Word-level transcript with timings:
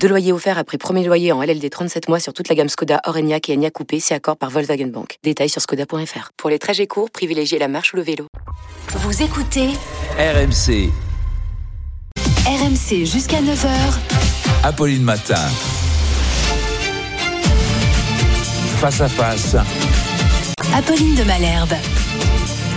Deux 0.00 0.08
loyers 0.08 0.32
offerts 0.32 0.58
après 0.58 0.78
premier 0.78 1.04
loyer 1.04 1.32
en 1.32 1.42
LLD 1.42 1.68
37 1.70 2.08
mois 2.08 2.20
sur 2.20 2.32
toute 2.32 2.48
la 2.48 2.54
gamme 2.54 2.68
Skoda, 2.68 3.00
Orenia 3.04 3.38
et 3.48 3.54
Enya 3.54 3.70
Coupé, 3.70 3.98
c'est 4.00 4.14
accord 4.14 4.36
par 4.36 4.50
Volkswagen 4.50 4.86
Bank. 4.86 5.18
Détails 5.22 5.48
sur 5.48 5.60
skoda.fr. 5.60 6.30
Pour 6.36 6.50
les 6.50 6.58
trajets 6.58 6.86
courts, 6.86 7.10
privilégiez 7.10 7.58
la 7.58 7.68
marche 7.68 7.92
ou 7.92 7.96
le 7.96 8.02
vélo. 8.02 8.26
Vous 8.88 9.22
écoutez 9.22 9.70
RMC, 10.18 10.90
RMC 12.46 13.04
jusqu'à 13.04 13.40
9h. 13.40 13.68
Apolline 14.62 15.02
Matin. 15.02 15.34
Face 18.78 19.00
à 19.00 19.08
face, 19.08 19.56
Apolline 20.74 21.16
de 21.16 21.24
Malherbe. 21.24 21.74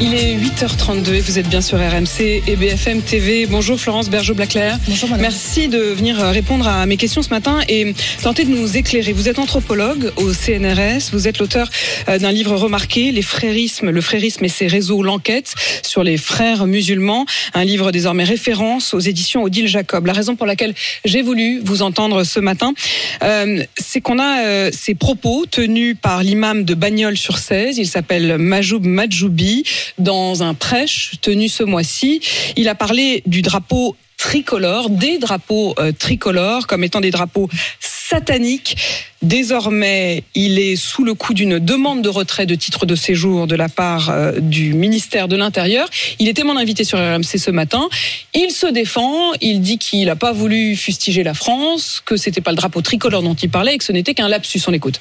Il 0.02 0.14
est 0.14 0.38
8h32 0.38 1.14
et 1.14 1.20
vous 1.20 1.40
êtes 1.40 1.50
bien 1.50 1.60
sur 1.60 1.78
RMC 1.78 2.44
et 2.48 2.56
BFM 2.56 3.02
TV. 3.02 3.46
Bonjour 3.48 3.78
Florence 3.78 4.10
Bergeau-Blaclair. 4.10 4.80
Bonjour 4.88 5.10
madame. 5.10 5.24
Merci 5.24 5.68
de 5.68 5.78
venir 5.78 6.16
répondre 6.16 6.66
à 6.70 6.86
mes 6.86 6.96
questions 6.96 7.22
ce 7.22 7.30
matin 7.32 7.60
et 7.68 7.94
tenter 8.24 8.46
de 8.46 8.50
nous 8.50 8.78
éclairer. 8.78 9.12
Vous 9.12 9.28
êtes 9.28 9.40
anthropologue 9.40 10.14
au 10.16 10.32
CNRS. 10.32 11.12
Vous 11.12 11.28
êtes 11.28 11.40
l'auteur 11.40 11.70
euh, 12.08 12.18
d'un 12.18 12.32
livre 12.32 12.56
remarqué, 12.56 13.12
Les 13.12 13.22
frérismes, 13.22 13.90
le 13.90 14.00
frérisme 14.00 14.46
et 14.46 14.50
ses 14.50 14.68
réseaux, 14.68 15.04
l'enquête 15.04 15.54
sur 15.84 16.02
les 16.02 16.16
frères 16.16 16.66
musulmans. 16.66 17.26
Un 17.54 17.66
livre 17.66 17.92
désormais 17.92 18.24
référence 18.24 18.94
aux 18.94 19.02
éditions 19.02 19.44
Odile 19.44 19.68
Jacob. 19.68 20.06
La 20.06 20.14
raison 20.14 20.38
pour 20.38 20.46
laquelle 20.46 20.76
j'ai 21.04 21.22
voulu 21.22 21.60
vous 21.62 21.82
entendre 21.82 22.24
ce 22.24 22.40
matin, 22.40 22.74
euh, 23.22 23.66
c'est 23.78 24.00
qu'on 24.00 24.18
a 24.18 24.46
euh, 24.46 24.70
ces 24.72 24.96
propos 24.96 25.46
tenus 25.46 25.98
par 26.02 26.24
l'imam 26.24 26.64
de 26.64 26.74
Bagnols-sur-Cèze. 26.74 27.78
Il 27.78 27.88
s'appelle 27.88 28.38
Majoub 28.38 28.86
Majoubi 28.86 29.66
dans 29.98 30.44
un 30.44 30.54
prêche 30.54 31.14
tenu 31.22 31.50
ce 31.50 31.64
mois-ci. 31.64 32.22
Il 32.56 32.68
a 32.68 32.76
parlé 32.76 33.24
du 33.26 33.42
drapeau 33.42 33.96
tricolore, 34.20 34.90
des 34.90 35.18
drapeaux 35.18 35.74
euh, 35.80 35.94
tricolores 35.98 36.68
comme 36.68 36.84
étant 36.84 37.00
des 37.00 37.10
drapeaux 37.10 37.50
sataniques. 37.80 38.76
Désormais, 39.22 40.24
il 40.36 40.60
est 40.60 40.76
sous 40.76 41.04
le 41.04 41.14
coup 41.14 41.34
d'une 41.34 41.58
demande 41.58 42.02
de 42.02 42.10
retrait 42.10 42.46
de 42.46 42.56
titre 42.56 42.86
de 42.86 42.96
séjour 42.96 43.48
de 43.48 43.56
la 43.56 43.70
part 43.70 44.10
euh, 44.10 44.34
du 44.40 44.74
ministère 44.74 45.30
de 45.30 45.38
l'Intérieur. 45.38 45.90
Il 46.20 46.28
était 46.28 46.44
mon 46.44 46.58
invité 46.58 46.84
sur 46.84 46.98
RMC 46.98 47.38
ce 47.38 47.52
matin. 47.52 47.88
Il 48.34 48.52
se 48.52 48.68
défend, 48.68 49.32
il 49.40 49.62
dit 49.62 49.78
qu'il 49.78 50.08
n'a 50.08 50.18
pas 50.18 50.34
voulu 50.34 50.76
fustiger 50.76 51.24
la 51.24 51.34
France, 51.34 52.02
que 52.06 52.18
c'était 52.18 52.42
pas 52.42 52.52
le 52.52 52.58
drapeau 52.58 52.82
tricolore 52.82 53.24
dont 53.24 53.36
il 53.36 53.50
parlait 53.50 53.76
et 53.76 53.78
que 53.78 53.86
ce 53.86 53.94
n'était 53.94 54.14
qu'un 54.14 54.28
lapsus. 54.28 54.62
On 54.68 54.74
écoute. 54.74 55.00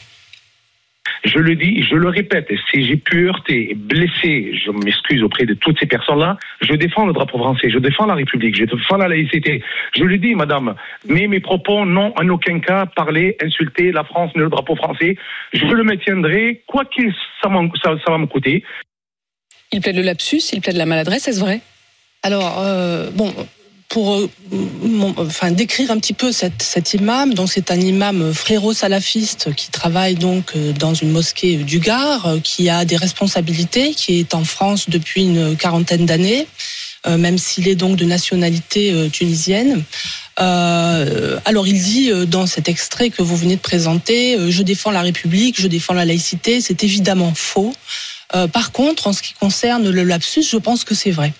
Je 1.24 1.38
le 1.38 1.54
dis, 1.56 1.82
je 1.82 1.96
le 1.96 2.08
répète, 2.08 2.48
si 2.70 2.84
j'ai 2.84 2.96
pu 2.96 3.28
heurter 3.28 3.74
blesser, 3.76 4.52
je 4.54 4.70
m'excuse 4.70 5.22
auprès 5.22 5.46
de 5.46 5.54
toutes 5.54 5.78
ces 5.78 5.86
personnes-là, 5.86 6.36
je 6.60 6.74
défends 6.74 7.06
le 7.06 7.12
drapeau 7.12 7.38
français, 7.38 7.70
je 7.70 7.78
défends 7.78 8.06
la 8.06 8.14
République, 8.14 8.56
je 8.56 8.64
défends 8.64 8.96
la 8.96 9.08
laïcité. 9.08 9.62
Je 9.96 10.04
le 10.04 10.18
dis, 10.18 10.34
madame, 10.34 10.74
mais 11.06 11.26
mes 11.26 11.40
propos 11.40 11.84
n'ont 11.84 12.12
en 12.16 12.28
aucun 12.28 12.60
cas 12.60 12.86
parlé, 12.86 13.36
insulté 13.42 13.92
la 13.92 14.04
France 14.04 14.30
ni 14.34 14.42
le 14.42 14.48
drapeau 14.48 14.76
français. 14.76 15.16
Je 15.52 15.66
le 15.66 15.82
maintiendrai, 15.82 16.62
quoi 16.66 16.84
qu'il 16.84 17.12
ça, 17.42 17.50
ça, 17.82 17.94
ça 18.04 18.12
va 18.12 18.18
me 18.18 18.26
coûter. 18.26 18.64
Il 19.72 19.80
plaide 19.80 19.96
le 19.96 20.02
lapsus, 20.02 20.52
il 20.52 20.60
plaide 20.60 20.76
la 20.76 20.86
maladresse, 20.86 21.28
est-ce 21.28 21.40
vrai? 21.40 21.60
Alors, 22.22 22.60
euh, 22.60 23.10
bon, 23.12 23.32
pour 23.88 24.14
euh, 24.14 24.30
mon- 24.82 25.14
enfin, 25.18 25.50
décrire 25.50 25.90
un 25.90 25.98
petit 25.98 26.12
peu 26.12 26.30
cet 26.32 26.94
imam, 26.94 27.32
donc 27.32 27.50
c'est 27.50 27.70
un 27.70 27.80
imam 27.80 28.34
fréro-salafiste 28.34 29.54
qui 29.54 29.70
travaille 29.70 30.14
donc 30.14 30.52
euh, 30.56 30.72
dans 30.72 30.92
une 30.92 31.10
mosquée 31.10 31.56
du 31.56 31.78
Gard, 31.78 32.26
euh, 32.26 32.38
qui 32.40 32.68
a 32.68 32.84
des 32.84 32.96
responsabilités, 32.96 33.94
qui 33.94 34.18
est 34.20 34.34
en 34.34 34.44
France 34.44 34.90
depuis 34.90 35.22
une 35.22 35.56
quarantaine 35.56 36.04
d'années, 36.06 36.46
même 37.06 37.38
s'il 37.38 37.68
est 37.68 37.76
donc 37.76 37.96
de 37.96 38.04
nationalité 38.04 39.08
tunisienne. 39.10 39.82
Euh, 40.40 41.38
alors 41.46 41.66
il 41.66 41.80
dit 41.80 42.10
dans 42.26 42.46
cet 42.46 42.68
extrait 42.68 43.08
que 43.08 43.22
vous 43.22 43.36
venez 43.36 43.56
de 43.56 43.60
présenter, 43.60 44.36
je 44.50 44.62
défends 44.62 44.90
la 44.90 45.00
République, 45.00 45.58
je 45.58 45.68
défends 45.68 45.94
la 45.94 46.04
laïcité, 46.04 46.60
c'est 46.60 46.84
évidemment 46.84 47.32
faux. 47.34 47.72
Euh, 48.34 48.46
par 48.46 48.72
contre, 48.72 49.06
en 49.06 49.14
ce 49.14 49.22
qui 49.22 49.32
concerne 49.32 49.88
le 49.88 50.02
lapsus, 50.02 50.42
je 50.42 50.58
pense 50.58 50.84
que 50.84 50.94
c'est 50.94 51.12
vrai. 51.12 51.32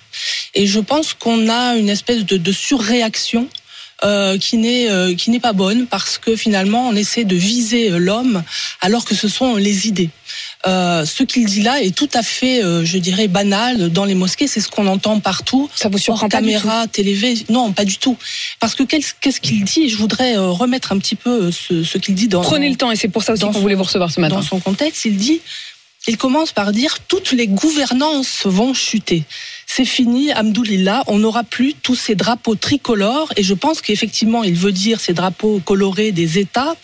Et 0.59 0.67
je 0.67 0.81
pense 0.81 1.15
qu'on 1.15 1.49
a 1.49 1.77
une 1.77 1.89
espèce 1.89 2.27
de, 2.27 2.37
de 2.37 2.53
surréaction 2.53 3.49
euh, 4.05 4.39
qui 4.39 4.57
n'est 4.57 4.91
euh, 4.91 5.15
qui 5.15 5.31
n'est 5.31 5.41
pas 5.41 5.53
bonne 5.53 5.87
parce 5.87 6.19
que 6.19 6.35
finalement 6.37 6.89
on 6.89 6.95
essaie 6.95 7.25
de 7.25 7.35
viser 7.35 7.91
euh, 7.91 7.99
l'homme 7.99 8.45
alors 8.81 9.05
que 9.05 9.15
ce 9.15 9.29
sont 9.29 9.55
les 9.55 9.87
idées. 9.87 10.11
Euh, 10.67 11.05
ce 11.05 11.23
qu'il 11.23 11.47
dit 11.47 11.63
là 11.63 11.81
est 11.81 11.95
tout 11.95 12.11
à 12.13 12.25
fait, 12.25 12.61
je 12.85 12.99
dirais, 12.99 13.29
banal 13.29 13.91
dans 13.91 14.05
les 14.05 14.17
mosquées. 14.17 14.49
C'est 14.49 14.61
ce 14.61 14.69
qu'on 14.69 14.89
entend 14.89 15.21
partout. 15.21 15.71
Ça 15.77 15.89
vous 15.89 15.99
surprend 15.99 16.27
Hors 16.27 16.29
pas 16.29 16.39
caméra, 16.39 16.89
télévé, 16.89 17.35
non, 17.49 17.73
pas 17.73 17.85
du 17.85 17.99
tout. 17.99 18.17
Parce 18.59 18.75
que 18.75 18.83
qu'est-ce 18.83 19.41
qu'il 19.41 19.63
dit? 19.63 19.89
Je 19.89 19.97
voudrais 19.97 20.37
remettre 20.37 20.91
un 20.91 20.99
petit 20.99 21.15
peu 21.15 21.53
ce, 21.53 21.85
ce 21.85 21.99
qu'il 21.99 22.17
dit 22.17 22.27
dans. 22.27 22.43
Prenez 22.43 22.69
le 22.69 22.77
temps 22.77 22.91
et 22.91 22.97
c'est 22.97 23.09
pour 23.09 23.23
ça 23.23 23.35
aussi 23.35 23.43
qu'on 23.45 23.53
voulait 23.53 23.77
vous 23.77 23.85
recevoir 23.85 24.11
ce 24.11 24.21
matin. 24.21 24.37
dans 24.37 24.43
son 24.43 24.59
contexte, 24.59 25.05
il 25.05 25.17
dit, 25.17 25.41
il 26.09 26.17
commence 26.17 26.53
par 26.53 26.73
dire 26.73 26.99
toutes 27.07 27.33
les 27.33 27.47
gouvernances 27.47 28.43
vont 28.45 28.75
chuter. 28.75 29.25
C'est 29.71 29.85
fini, 29.85 30.33
Amdoulillah, 30.33 31.05
on 31.09 31.19
n'aura 31.19 31.45
plus 31.45 31.75
tous 31.75 31.95
ces 31.95 32.15
drapeaux 32.15 32.55
tricolores 32.55 33.31
et 33.37 33.43
je 33.43 33.53
pense 33.53 33.83
qu'effectivement 33.83 34.43
il 34.43 34.55
veut 34.55 34.73
dire 34.73 34.99
ces 34.99 35.13
drapeaux 35.13 35.61
colorés 35.65 36.11
des 36.11 36.39
États 36.39 36.75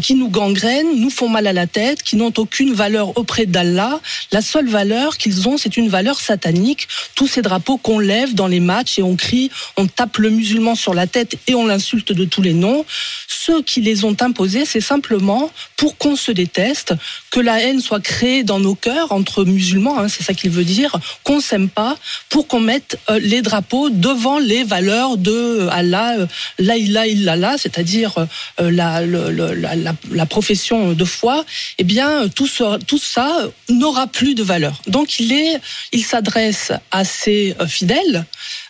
qui 0.00 0.14
nous 0.14 0.28
gangrènent, 0.28 0.98
nous 0.98 1.10
font 1.10 1.28
mal 1.28 1.46
à 1.46 1.52
la 1.52 1.66
tête, 1.66 2.02
qui 2.02 2.16
n'ont 2.16 2.32
aucune 2.38 2.72
valeur 2.72 3.16
auprès 3.18 3.44
d'Allah. 3.44 4.00
La 4.32 4.40
seule 4.40 4.68
valeur 4.68 5.18
qu'ils 5.18 5.48
ont, 5.48 5.58
c'est 5.58 5.76
une 5.76 5.88
valeur 5.88 6.18
satanique. 6.18 6.88
Tous 7.14 7.26
ces 7.26 7.42
drapeaux 7.42 7.76
qu'on 7.76 7.98
lève 7.98 8.34
dans 8.34 8.46
les 8.46 8.60
matchs 8.60 8.98
et 8.98 9.02
on 9.02 9.16
crie, 9.16 9.50
on 9.76 9.86
tape 9.86 10.16
le 10.16 10.30
musulman 10.30 10.74
sur 10.74 10.94
la 10.94 11.06
tête 11.06 11.36
et 11.46 11.54
on 11.54 11.66
l'insulte 11.66 12.12
de 12.12 12.24
tous 12.24 12.42
les 12.42 12.54
noms. 12.54 12.84
Ceux 13.28 13.62
qui 13.62 13.80
les 13.80 14.04
ont 14.04 14.16
imposés, 14.20 14.64
c'est 14.64 14.80
simplement 14.80 15.50
pour 15.76 15.96
qu'on 15.96 16.16
se 16.16 16.32
déteste, 16.32 16.94
que 17.30 17.40
la 17.40 17.60
haine 17.60 17.80
soit 17.80 18.00
créée 18.00 18.44
dans 18.44 18.60
nos 18.60 18.74
cœurs 18.74 19.12
entre 19.12 19.44
musulmans, 19.44 19.98
hein, 19.98 20.08
c'est 20.08 20.22
ça 20.22 20.34
qu'il 20.34 20.50
veut 20.50 20.64
dire, 20.64 20.98
qu'on 21.24 21.40
s'aime 21.40 21.68
pas, 21.68 21.96
pour 22.30 22.46
qu'on 22.48 22.60
mette 22.60 22.98
euh, 23.10 23.18
les 23.20 23.42
drapeaux 23.42 23.90
devant 23.90 24.38
les 24.38 24.64
valeurs 24.64 25.16
de 25.18 25.30
euh, 25.32 25.68
Allah, 25.70 26.14
euh, 26.18 26.26
la 26.58 26.76
ilaha 26.78 27.06
illallah, 27.08 27.56
c'est-à-dire 27.58 28.14
la, 28.58 29.02
la, 29.04 29.30
la- 29.74 29.94
la 30.12 30.26
profession 30.26 30.92
de 30.92 31.04
foi. 31.04 31.44
Eh 31.78 31.84
bien, 31.84 32.28
tout, 32.28 32.46
ça- 32.46 32.78
tout 32.86 32.98
ça 32.98 33.28
n'aura 33.68 34.06
plus 34.06 34.34
de 34.34 34.42
valeur. 34.42 34.80
Donc, 34.86 35.20
il 35.20 35.32
est, 35.32 35.60
il 35.92 36.04
s'adresse 36.04 36.72
à 36.90 37.04
ses 37.04 37.54
fidèles. 37.66 38.24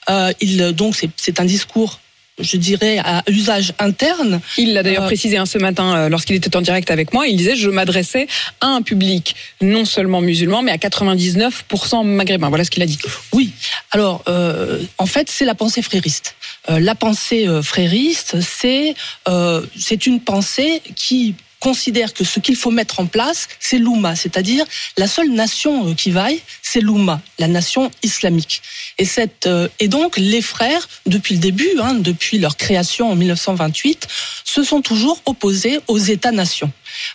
Euh, 0.09 0.33
il, 0.41 0.73
donc, 0.73 0.97
c'est- 0.97 1.11
c'est 1.17 1.39
un 1.41 1.45
discours 1.45 2.01
je 2.43 2.57
dirais, 2.57 2.97
à 3.05 3.23
usage 3.29 3.75
interne. 3.79 4.41
Il 4.57 4.73
l'a 4.73 4.83
d'ailleurs 4.83 5.03
Euh, 5.03 5.13
précisé 5.13 5.37
hein, 5.37 5.45
ce 5.45 5.59
matin 5.59 6.09
lorsqu'il 6.09 6.37
était 6.37 6.57
en 6.57 6.63
direct 6.63 6.91
avec 6.91 7.13
moi. 7.13 7.27
Il 7.29 7.37
disait 7.37 7.55
je 7.55 7.69
m'adressais 7.69 8.29
à 8.63 8.69
un 8.69 8.81
public 8.81 9.37
non 9.61 9.85
seulement 9.85 10.23
musulman, 10.23 10.63
mais 10.63 10.73
à 10.73 10.79
99% 10.79 12.03
maghrébin. 12.03 12.49
Voilà 12.49 12.65
ce 12.65 12.71
qu'il 12.71 12.83
a 12.83 12.87
dit. 12.87 12.99
Oui. 13.35 13.40
Alors, 13.93 14.23
euh, 14.29 14.83
en 14.99 15.07
fait, 15.07 15.29
c'est 15.31 15.45
la 15.45 15.55
pensée 15.55 15.83
frériste. 15.83 16.37
Euh, 16.69 16.79
la 16.79 16.95
pensée 16.95 17.49
euh, 17.49 17.63
frériste, 17.63 18.41
c'est 18.41 18.95
euh, 19.29 19.65
c'est 19.79 20.07
une 20.07 20.21
pensée 20.21 20.83
qui 20.95 21.35
considère 21.59 22.15
que 22.15 22.25
ce 22.25 22.41
qu'il 22.41 22.57
faut 22.57 22.71
mettre 22.71 23.01
en 23.01 23.07
place, 23.07 23.49
c'est 23.59 23.79
l'Oumma, 23.79 24.17
c'est-à-dire 24.17 24.65
la 24.97 25.07
seule 25.07 25.31
nation 25.31 25.95
qui 25.95 26.11
vaille, 26.11 26.41
c'est 26.63 26.81
l'Oumma, 26.81 27.21
la 27.39 27.49
nation 27.49 27.91
islamique. 28.03 28.63
Et, 28.97 29.05
cette, 29.05 29.47
et 29.79 29.89
donc, 29.89 30.17
les 30.17 30.41
frères, 30.41 30.89
depuis 31.05 31.35
le 31.35 31.41
début, 31.41 31.69
hein, 31.83 31.93
depuis 31.93 32.39
leur 32.39 32.57
création 32.57 33.11
en 33.11 33.15
1928, 33.15 34.09
se 34.43 34.63
sont 34.63 34.81
toujours 34.81 35.21
opposés 35.27 35.81
aux 35.87 35.99
États-nations. 35.99 36.73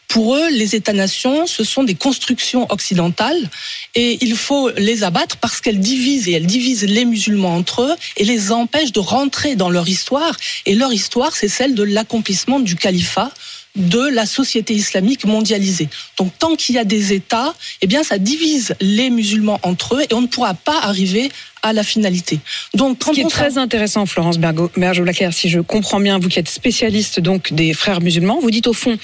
Pour 0.07 0.35
eux, 0.35 0.49
les 0.49 0.75
États-nations, 0.75 1.47
ce 1.47 1.63
sont 1.63 1.83
des 1.83 1.95
constructions 1.95 2.71
occidentales 2.71 3.49
et 3.95 4.17
il 4.21 4.35
faut 4.35 4.69
les 4.71 5.03
abattre 5.03 5.37
parce 5.37 5.61
qu'elles 5.61 5.79
divisent 5.79 6.27
et 6.27 6.33
elles 6.33 6.45
divisent 6.45 6.83
les 6.85 7.05
musulmans 7.05 7.55
entre 7.55 7.81
eux 7.83 7.95
et 8.17 8.23
les 8.23 8.51
empêchent 8.51 8.91
de 8.91 8.99
rentrer 8.99 9.55
dans 9.55 9.69
leur 9.69 9.87
histoire. 9.87 10.37
Et 10.65 10.75
leur 10.75 10.93
histoire, 10.93 11.35
c'est 11.35 11.47
celle 11.47 11.75
de 11.75 11.83
l'accomplissement 11.83 12.59
du 12.59 12.75
califat 12.75 13.31
de 13.75 14.07
la 14.07 14.25
société 14.25 14.73
islamique 14.73 15.25
mondialisée. 15.25 15.89
Donc 16.17 16.31
tant 16.39 16.55
qu'il 16.55 16.75
y 16.75 16.77
a 16.77 16.85
des 16.85 17.13
États, 17.13 17.53
eh 17.81 17.87
bien 17.87 18.03
ça 18.03 18.17
divise 18.17 18.75
les 18.79 19.09
musulmans 19.09 19.59
entre 19.63 19.95
eux 19.95 20.03
et 20.09 20.13
on 20.13 20.21
ne 20.21 20.27
pourra 20.27 20.53
pas 20.53 20.79
arriver 20.81 21.29
à 21.61 21.73
la 21.73 21.83
finalité. 21.83 22.39
Donc 22.75 22.97
Ce 23.03 23.11
qui 23.11 23.21
est 23.21 23.29
très 23.29 23.57
intéressant, 23.57 24.05
Florence 24.05 24.37
Berger-Blaclair, 24.37 25.33
si 25.33 25.49
je 25.49 25.59
comprends 25.59 25.99
bien, 25.99 26.19
vous 26.19 26.29
qui 26.29 26.39
êtes 26.39 26.49
spécialiste 26.49 27.19
donc 27.19 27.53
des 27.53 27.73
frères 27.73 28.01
musulmans, 28.01 28.39
vous 28.39 28.51
dites 28.51 28.67
au 28.67 28.73
fond, 28.73 28.97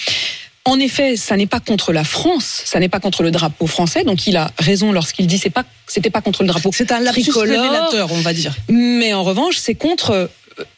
en 0.65 0.79
effet, 0.79 1.17
ça 1.17 1.37
n'est 1.37 1.47
pas 1.47 1.59
contre 1.59 1.91
la 1.91 2.03
France, 2.03 2.61
ça 2.65 2.79
n'est 2.79 2.89
pas 2.89 2.99
contre 2.99 3.23
le 3.23 3.31
drapeau 3.31 3.65
français. 3.65 4.03
Donc 4.03 4.27
il 4.27 4.37
a 4.37 4.51
raison 4.59 4.91
lorsqu'il 4.91 5.25
dit 5.25 5.37
c'est 5.37 5.49
pas 5.49 5.63
c'était 5.87 6.11
pas 6.11 6.21
contre 6.21 6.43
le 6.43 6.49
drapeau 6.49 6.69
C'est 6.71 6.91
un 6.91 6.99
révélateur, 7.41 8.11
on 8.11 8.21
va 8.21 8.33
dire. 8.33 8.55
Mais 8.69 9.13
en 9.13 9.23
revanche, 9.23 9.57
c'est 9.57 9.75
contre 9.75 10.11
euh, 10.11 10.27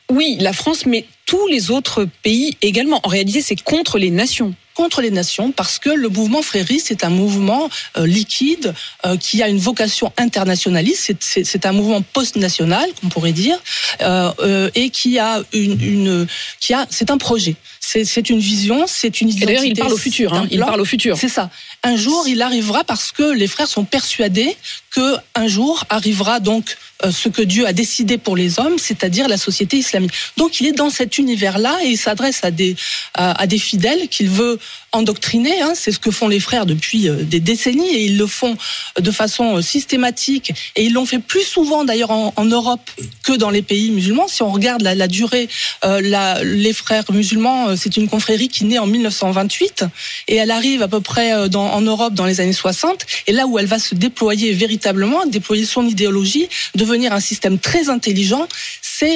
oui, 0.10 0.38
la 0.40 0.54
France 0.54 0.86
mais 0.86 1.06
tous 1.26 1.48
les 1.48 1.70
autres 1.70 2.08
pays 2.24 2.58
également. 2.62 3.02
En 3.04 3.10
réalité, 3.10 3.42
c'est 3.42 3.62
contre 3.62 3.98
les 3.98 4.10
nations. 4.10 4.54
Contre 4.74 5.02
les 5.02 5.12
nations 5.12 5.52
parce 5.52 5.80
que 5.80 5.90
le 5.90 6.10
mouvement 6.10 6.42
frériste 6.42 6.92
est 6.92 7.04
un 7.04 7.10
mouvement 7.10 7.70
euh, 7.98 8.06
liquide 8.08 8.74
euh, 9.06 9.18
qui 9.18 9.42
a 9.44 9.48
une 9.48 9.60
vocation 9.60 10.12
internationaliste. 10.18 11.14
C'est- 11.20 11.66
un 11.66 11.72
mouvement 11.72 12.02
post-national, 12.02 12.90
qu'on 13.00 13.08
pourrait 13.10 13.32
dire, 13.32 13.58
euh, 14.02 14.32
euh, 14.40 14.70
et 14.76 14.90
qui 14.90 15.18
a 15.20 15.42
une, 15.54 15.80
une 15.82 16.28
qui 16.60 16.74
a 16.74 16.86
c'est 16.90 17.10
un 17.12 17.18
projet. 17.18 17.56
C'est 17.80 18.30
une 18.30 18.40
vision, 18.40 18.86
c'est 18.88 19.22
une 19.22 19.30
identité. 19.30 19.46
d'ailleurs, 19.46 19.66
il 19.66 19.76
parle 19.78 19.94
au 19.94 19.98
futur. 19.98 20.34
hein, 20.34 20.48
il 20.50 20.60
parle 20.60 20.82
au 20.82 20.86
futur. 20.86 21.18
C'est 21.18 21.30
ça. 21.30 21.50
Un 21.86 21.98
jour, 21.98 22.26
il 22.30 22.42
arrivera 22.42 22.86
parce 22.86 23.12
que 23.12 23.24
les 23.24 23.48
frères 23.48 23.68
sont 23.68 23.84
persuadés 23.84 24.56
que 24.92 25.16
un 25.36 25.48
jour 25.48 25.84
arrivera 25.90 26.40
donc 26.40 26.78
euh, 27.04 27.12
ce 27.12 27.28
que 27.28 27.42
Dieu 27.42 27.68
a 27.68 27.74
décidé 27.74 28.18
pour 28.18 28.38
les 28.38 28.58
hommes, 28.58 28.78
c'est-à-dire 28.78 29.28
la 29.28 29.38
société 29.38 29.78
islamique. 29.78 30.14
Donc, 30.38 30.62
il 30.62 30.68
est 30.68 30.72
dans 30.72 30.90
cet 30.90 31.18
univers-là 31.18 31.78
et 31.84 31.90
il 31.90 31.98
s'adresse 31.98 32.46
à 32.46 32.52
des 32.52 32.78
à, 33.16 33.32
à 33.42 33.48
des 33.48 33.58
fidèles 33.58 34.08
qu'il 34.08 34.30
veut 34.30 34.60
endoctriner. 34.94 35.62
Hein, 35.62 35.74
c'est 35.76 35.92
ce 35.92 36.00
que 36.00 36.12
font 36.12 36.28
les 36.28 36.40
frères 36.40 36.66
depuis 36.66 37.10
euh, 37.10 37.24
des 37.24 37.40
décennies 37.40 37.90
et 37.90 38.06
ils 38.06 38.18
le 38.18 38.28
font 38.28 38.56
de 39.00 39.12
façon 39.12 39.58
euh, 39.58 39.62
systématique 39.62 40.54
et 40.76 40.86
ils 40.86 40.94
l'ont 40.94 41.06
fait 41.06 41.20
plus 41.20 41.44
souvent 41.44 41.84
d'ailleurs 41.84 42.12
en, 42.12 42.46
Europe 42.46 42.90
que 43.24 43.34
dans 43.34 43.50
les 43.50 43.62
pays 43.62 43.90
musulmans. 43.92 44.28
Si 44.28 44.44
on 44.44 44.52
regarde 44.52 44.82
la, 44.82 45.08
durée, 45.08 45.50
euh, 45.86 46.42
les 46.44 46.74
frères 46.74 47.06
musulmans, 47.12 47.76
c'est 47.76 47.98
une 47.98 48.08
confrérie 48.08 48.50
qui 48.50 48.66
naît 48.66 48.78
en 48.78 48.86
1928 48.86 49.86
et 50.28 50.36
elle 50.36 50.52
arrive 50.52 50.84
à 50.84 50.88
peu 50.88 51.00
près 51.00 51.34
en 51.34 51.82
Europe 51.82 52.14
dans 52.14 52.26
les 52.26 52.42
années 52.42 52.54
60 52.54 53.06
et 53.28 53.32
là 53.32 53.48
où 53.48 53.58
elle 53.58 53.66
va 53.66 53.80
se 53.80 53.96
déployer 53.96 54.54
véritablement, 54.54 55.26
déployer 55.26 55.66
son 55.66 55.88
idéologie, 55.88 56.48
devenir 56.76 57.14
un 57.14 57.20
système 57.20 57.58
très 57.58 57.90
intelligent, 57.90 58.48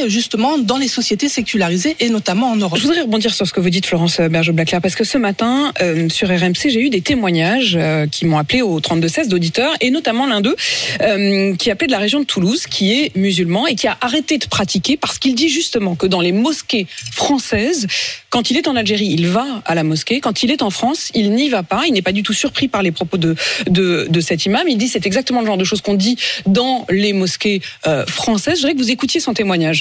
justement 0.08 0.58
dans 0.58 0.78
les 0.78 0.88
sociétés 0.88 1.30
sécularisées 1.30 1.96
et 2.00 2.10
notamment 2.10 2.52
en 2.52 2.56
Europe. 2.56 2.78
Je 2.78 2.84
voudrais 2.84 3.02
rebondir 3.02 3.34
sur 3.34 3.48
ce 3.48 3.54
que 3.54 3.60
vous 3.60 3.70
dites, 3.70 3.86
Florence 3.86 4.20
Berger-Blaclair, 4.20 4.82
parce 4.82 4.96
que 4.96 5.04
ce 5.04 5.18
matin, 5.18 5.72
euh, 5.82 6.10
sur 6.10 6.28
RMC, 6.30 6.70
j'ai 6.70 6.82
eu 6.82 6.90
des 6.90 7.02
témoignages 7.02 7.78
euh, 7.80 8.08
qui 8.08 8.26
m'ont 8.26 8.38
appelé 8.38 8.62
au 8.62 8.80
32-16 8.80 9.28
d'auditeurs, 9.28 9.74
et 9.82 9.92
notamment 9.92 10.26
l'un 10.26 10.42
d'eux 10.42 10.56
euh, 11.02 11.56
qui 11.56 11.72
appelait 11.72 11.88
de 11.88 11.92
la 11.92 12.00
région 12.00 12.20
de 12.20 12.26
Toulouse, 12.26 12.66
qui 12.68 12.94
est 12.94 13.16
musulman 13.16 13.68
et 13.68 13.76
qui 13.76 13.88
a 13.88 13.98
arrêté 14.02 14.38
de 14.38 14.46
pratiquer 14.46 14.98
parce 14.98 15.20
qu'il 15.20 15.36
dit 15.36 15.50
justement 15.50 15.96
que 15.96 16.08
dans 16.08 16.22
les 16.22 16.32
mosquées 16.32 16.88
françaises, 17.12 17.88
quand 18.30 18.52
il 18.52 18.58
est 18.58 18.68
en 18.68 18.76
Algérie, 18.76 19.08
il 19.08 19.28
va 19.28 19.46
à 19.66 19.76
la 19.76 19.84
mosquée. 19.84 20.20
Quand 20.20 20.44
il 20.44 20.52
est 20.52 20.62
en 20.62 20.70
France, 20.70 21.12
il 21.14 21.32
n'y 21.32 21.50
va 21.50 21.64
pas. 21.64 21.84
Il 21.88 21.94
n'est 21.94 22.02
pas 22.02 22.12
du 22.12 22.24
tout 22.24 22.34
surpris 22.34 22.68
par 22.68 22.84
les 22.84 22.92
propos 22.92 23.18
de, 23.18 23.36
de, 23.70 24.08
de 24.10 24.20
cet 24.20 24.46
imam. 24.46 24.64
Il 24.68 24.78
dit 24.78 24.88
c'est 24.88 25.06
exactement 25.06 25.42
le 25.42 25.48
genre 25.48 25.58
de 25.58 25.64
choses 25.64 25.82
qu'on 25.82 25.94
dit 25.94 26.18
dans 26.46 26.86
les 26.90 27.14
mosquées 27.14 27.62
françaises. 28.08 28.56
Je 28.56 28.62
voudrais 28.62 28.74
que 28.74 28.80
vous 28.80 28.92
écoutiez 28.92 29.20
son 29.20 29.34
témoignage. 29.34 29.77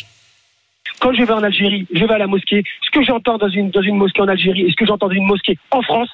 Quand 1.01 1.13
je 1.13 1.23
vais 1.23 1.33
en 1.33 1.43
Algérie, 1.43 1.87
je 1.93 2.05
vais 2.05 2.15
à 2.15 2.19
la 2.19 2.27
mosquée, 2.27 2.65
ce 2.83 2.91
que 2.91 3.05
j'entends 3.05 3.39
dans 3.39 3.49
une, 3.49 3.71
dans 3.71 3.83
une 3.83 3.97
mosquée 3.97 4.23
en 4.23 4.29
Algérie 4.29 4.63
et 4.63 4.71
ce 4.71 4.77
que 4.77 4.87
j'entends 4.87 5.09
dans 5.09 5.15
une 5.15 5.27
mosquée 5.27 5.59
en 5.71 5.83
France, 5.83 6.09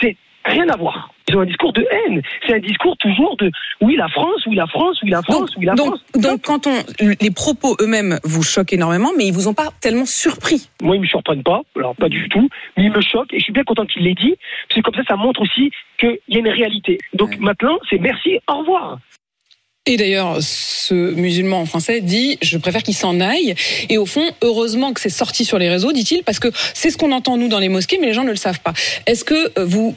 c'est 0.00 0.16
rien 0.44 0.68
à 0.68 0.76
voir. 0.76 1.10
Ils 1.28 1.36
ont 1.36 1.40
un 1.40 1.46
discours 1.46 1.72
de 1.72 1.86
haine. 1.90 2.22
C'est 2.46 2.54
un 2.54 2.58
discours 2.58 2.96
toujours 2.98 3.36
de 3.38 3.50
oui 3.80 3.96
la 3.96 4.08
France, 4.08 4.44
oui 4.46 4.54
la 4.54 4.66
France, 4.66 4.98
oui 5.02 5.10
la 5.10 5.22
France, 5.22 5.50
oui 5.56 5.64
la 5.64 5.74
donc, 5.74 5.86
France. 5.86 6.02
donc 6.14 6.42
quand 6.42 6.66
on 6.66 6.74
les 7.20 7.30
propos 7.30 7.76
eux-mêmes 7.80 8.18
vous 8.24 8.42
choquent 8.42 8.74
énormément, 8.74 9.10
mais 9.16 9.26
ils 9.26 9.32
vous 9.32 9.48
ont 9.48 9.54
pas 9.54 9.70
tellement 9.80 10.04
surpris. 10.04 10.68
Moi, 10.82 10.96
ils 10.96 11.02
me 11.02 11.06
surprennent 11.06 11.42
pas, 11.42 11.62
alors 11.76 11.96
pas 11.96 12.08
du 12.08 12.28
tout, 12.28 12.48
mais 12.76 12.84
ils 12.84 12.92
me 12.92 13.00
choquent 13.00 13.32
et 13.32 13.38
je 13.38 13.44
suis 13.44 13.52
bien 13.52 13.64
content 13.64 13.86
qu'il 13.86 14.02
l'ait 14.02 14.14
dit, 14.14 14.34
parce 14.68 14.80
que 14.80 14.84
comme 14.84 14.94
ça, 14.94 15.02
ça 15.08 15.16
montre 15.16 15.40
aussi 15.40 15.70
qu'il 15.98 16.18
y 16.28 16.36
a 16.36 16.40
une 16.40 16.48
réalité. 16.48 16.98
Donc 17.14 17.38
maintenant, 17.38 17.78
c'est 17.88 17.98
merci, 17.98 18.38
au 18.48 18.58
revoir. 18.58 18.98
Et 19.86 19.98
d'ailleurs, 19.98 20.38
ce 20.40 20.94
musulman 20.94 21.66
français 21.66 22.00
dit 22.00 22.38
je 22.40 22.56
préfère 22.56 22.82
qu'il 22.82 22.94
s'en 22.94 23.20
aille. 23.20 23.54
Et 23.90 23.98
au 23.98 24.06
fond, 24.06 24.26
heureusement 24.40 24.94
que 24.94 25.00
c'est 25.00 25.10
sorti 25.10 25.44
sur 25.44 25.58
les 25.58 25.68
réseaux, 25.68 25.92
dit-il, 25.92 26.22
parce 26.22 26.38
que 26.38 26.48
c'est 26.72 26.88
ce 26.88 26.96
qu'on 26.96 27.12
entend 27.12 27.36
nous 27.36 27.48
dans 27.48 27.58
les 27.58 27.68
mosquées, 27.68 27.98
mais 28.00 28.06
les 28.06 28.14
gens 28.14 28.24
ne 28.24 28.30
le 28.30 28.36
savent 28.36 28.60
pas. 28.60 28.72
Est-ce 29.04 29.24
que 29.24 29.52
euh, 29.58 29.66
vous, 29.66 29.94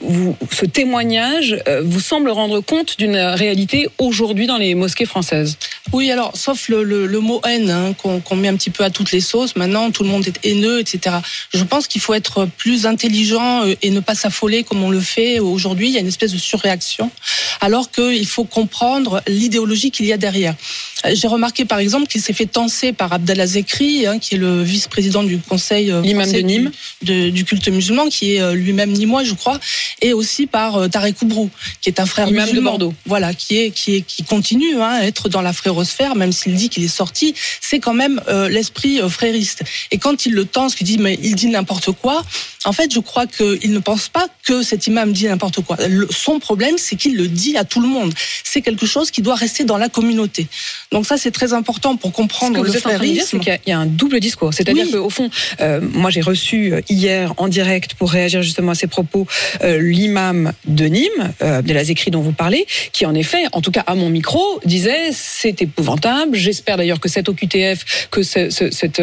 ce 0.52 0.66
témoignage 0.66 1.58
euh, 1.70 1.84
vous 1.86 2.02
semble 2.02 2.32
rendre 2.32 2.60
compte 2.60 2.98
d'une 2.98 3.16
réalité 3.16 3.88
aujourd'hui 3.98 4.46
dans 4.46 4.58
les 4.58 4.76
mosquées 4.76 5.06
françaises? 5.06 5.58
Oui, 5.94 6.12
alors, 6.12 6.36
sauf 6.36 6.68
le, 6.68 7.08
mot 7.22 7.40
haine 7.48 7.70
hein, 7.70 7.94
qu'on 7.94 8.20
qu'on 8.20 8.36
met 8.36 8.50
un 8.50 8.58
petit 8.58 8.72
peu 8.72 8.84
à 8.84 8.90
toutes 8.90 9.14
les 9.14 9.22
sauces. 9.22 9.56
Maintenant, 9.56 9.90
tout 9.92 10.04
le 10.04 10.10
monde 10.10 10.28
est 10.28 10.46
haineux, 10.46 10.82
etc. 10.82 11.16
Je 11.54 11.64
pense 11.64 11.88
qu'il 11.88 12.02
faut 12.02 12.14
être 12.14 12.46
plus 12.58 12.86
intelligent 12.86 13.66
euh, 13.66 13.76
et 13.82 13.90
ne 13.92 14.02
pas 14.02 14.16
s'affoler 14.16 14.64
comme 14.64 14.84
on 14.84 14.92
le 14.92 15.00
fait 15.00 15.40
aujourd'hui. 15.40 15.88
Il 15.88 15.94
y 15.94 15.98
a 15.98 16.02
une 16.02 16.08
espèce 16.08 16.34
de 16.34 16.38
surréaction, 16.38 17.10
alors 17.62 17.90
qu'il 17.90 18.28
faut 18.28 18.44
comprendre 18.44 19.24
l'idéologie 19.28 19.77
qu'il 19.92 20.06
y 20.06 20.14
a 20.14 20.18
derrière. 20.18 20.56
Euh, 21.06 21.12
J'ai 21.14 21.28
remarqué, 21.28 21.66
par 21.66 21.80
exemple, 21.80 22.08
qu'il 22.08 22.22
s'est 22.22 22.34
fait 22.34 22.46
tenser 22.46 22.92
par 22.94 23.14
Abdallah 23.14 23.48
Zekri, 23.48 24.06
hein, 24.08 24.20
qui 24.20 24.36
est 24.36 24.38
le 24.38 24.64
vice-président 24.64 25.24
du 25.24 25.38
conseil 25.40 25.92
euh, 25.92 26.02
L'imam 26.02 26.32
de 26.32 26.40
Nîmes. 26.40 26.72
du, 27.02 27.14
de- 27.26 27.30
du 27.30 27.46
culte 27.46 27.68
musulman, 27.70 28.10
qui 28.10 28.36
est 28.36 28.42
euh, 28.42 28.54
lui-même 28.54 28.92
nîmois, 28.92 29.24
je 29.24 29.34
crois, 29.34 29.60
et 30.02 30.14
aussi 30.14 30.48
par 30.48 30.90
Tarek 30.90 31.22
Oubrou, 31.22 31.50
qui 31.82 31.90
est 31.90 32.00
un 32.00 32.06
frère 32.06 32.28
Imam 32.28 32.46
de 32.46 32.50
musulman. 32.50 32.72
Bordeaux. 32.72 32.94
Voilà, 33.06 33.34
qui 33.34 33.58
est 33.58 33.72
qui 33.72 33.96
est 33.96 34.02
qui 34.02 34.24
continue 34.24 34.76
hein, 34.82 35.00
à 35.02 35.04
être 35.06 35.30
dans 35.30 35.42
la 35.42 35.54
frérosphère, 35.54 36.16
même 36.16 36.32
s'il 36.32 36.56
dit 36.56 36.70
qu'il 36.70 36.84
est 36.84 36.88
sorti, 36.88 37.34
c'est 37.62 37.80
quand 37.80 37.94
même 37.94 38.22
euh, 38.28 38.50
l'esprit 38.50 39.00
frériste. 39.10 39.64
Et 39.92 39.98
quand 39.98 40.26
il 40.26 40.34
le 40.34 40.46
tense, 40.46 40.76
qu'il 40.76 40.88
dit 40.88 40.98
mais 40.98 41.18
il 41.22 41.36
dit 41.36 41.48
n'importe 41.48 41.92
quoi, 41.92 42.24
en 42.66 42.74
fait, 42.74 42.94
je 42.94 43.00
crois 43.00 43.28
qu'il 43.28 43.72
ne 43.72 43.80
pense 43.80 44.08
pas 44.10 44.28
que 44.46 44.64
cet 44.64 44.88
imam 44.88 45.14
dit 45.14 45.26
n'importe 45.28 45.62
quoi. 45.62 45.78
Le- 45.88 46.08
son 46.12 46.40
problème, 46.40 46.76
c'est 46.78 46.96
qu'il 46.96 47.16
le 47.16 47.28
dit 47.28 47.56
à 47.58 47.64
tout 47.64 47.80
le 47.82 47.88
monde. 47.88 48.14
C'est 48.44 48.62
quelque 48.62 48.86
chose 48.86 49.12
qui 49.12 49.22
doit 49.22 49.36
rester 49.36 49.64
dans 49.68 49.78
la 49.78 49.90
communauté. 49.90 50.48
Donc 50.92 51.06
ça, 51.06 51.18
c'est 51.18 51.32
très 51.32 51.54
important 51.54 51.96
pour 51.98 52.10
Ce 52.12 52.16
comprendre 52.16 52.58
que 52.60 52.64
le 52.66 52.72
vous 52.72 52.78
êtes 52.78 52.86
en 52.88 52.90
train 52.90 53.00
de 53.00 53.04
dire, 53.04 53.24
c'est 53.24 53.38
frérisme. 53.38 53.40
qu'il 53.40 53.50
y 53.50 53.56
a- 53.56 53.60
il 53.68 53.70
y 53.70 53.74
a 53.74 53.80
un 53.80 53.86
double 53.86 54.20
discours. 54.20 54.54
C'est-à-dire 54.54 54.86
Oui. 54.88 54.92
qu'au 54.92 55.10
fond, 55.10 55.30
euh, 55.60 55.82
moi 55.94 56.10
j'ai 56.10 56.22
reçu 56.22 56.74
euh, 56.74 56.82
hier 56.90 57.34
en 57.38 57.48
direct 57.48 57.94
pour 57.94 58.10
réagir 58.12 58.42
justement 58.42 58.72
à 58.72 58.76
ces 58.76 58.88
propos 58.88 59.28
euh, 59.64 59.80
l'imam 59.80 60.54
de 60.66 60.86
Nîmes, 60.86 61.34
euh, 61.44 61.62
de 61.62 61.74
la 61.74 61.84
Zécri 61.84 62.10
dont 62.12 62.22
vous 62.22 62.32
parlez, 62.32 62.66
qui 62.94 63.06
en 63.06 63.14
effet, 63.14 63.44
en 63.52 63.62
tout 63.62 63.72
cas 63.72 63.84
à 63.86 63.94
mon 63.96 64.10
micro, 64.10 64.60
disait 64.66 65.10
c'est 65.12 65.62
épouvantable. 65.62 66.36
J'espère 66.38 66.78
d'ailleurs 66.78 67.00
que 67.00 67.10
cette 67.10 67.28
OQTF, 67.30 68.08
que 68.10 68.24
ce- 68.24 68.50
ce- 68.50 68.72
cette 68.72 69.02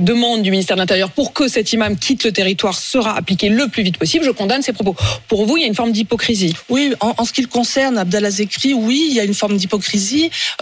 demande 0.00 0.42
du 0.42 0.50
ministère 0.50 0.76
de 0.76 0.80
l'Intérieur 0.80 1.10
pour 1.10 1.32
que 1.32 1.48
cet 1.48 1.72
imam 1.72 1.96
quitte 1.96 2.24
le 2.24 2.32
territoire 2.32 2.78
sera 2.78 3.16
appliquée 3.16 3.48
le 3.48 3.68
plus 3.68 3.82
vite 3.82 3.98
possible. 3.98 4.24
Je 4.24 4.30
condamne 4.30 4.62
ces 4.62 4.72
propos. 4.72 4.94
Pour 5.28 5.44
vous, 5.46 5.56
il 5.56 5.60
y 5.60 5.64
a 5.64 5.66
une 5.68 5.74
forme 5.74 5.92
d'hypocrisie. 5.92 6.54
Oui, 6.68 6.92
en, 7.00 7.14
en 7.18 7.24
ce 7.24 7.32
qui 7.32 7.42
le 7.42 7.48
concerne, 7.48 7.98
Abdallah 7.98 8.30
Zekri, 8.30 8.72
oui, 8.74 9.06
il 9.10 9.14
y 9.14 9.20
a 9.20 9.24
une 9.24 9.34
forme 9.34 9.56
d'hypocrisie. 9.56 10.05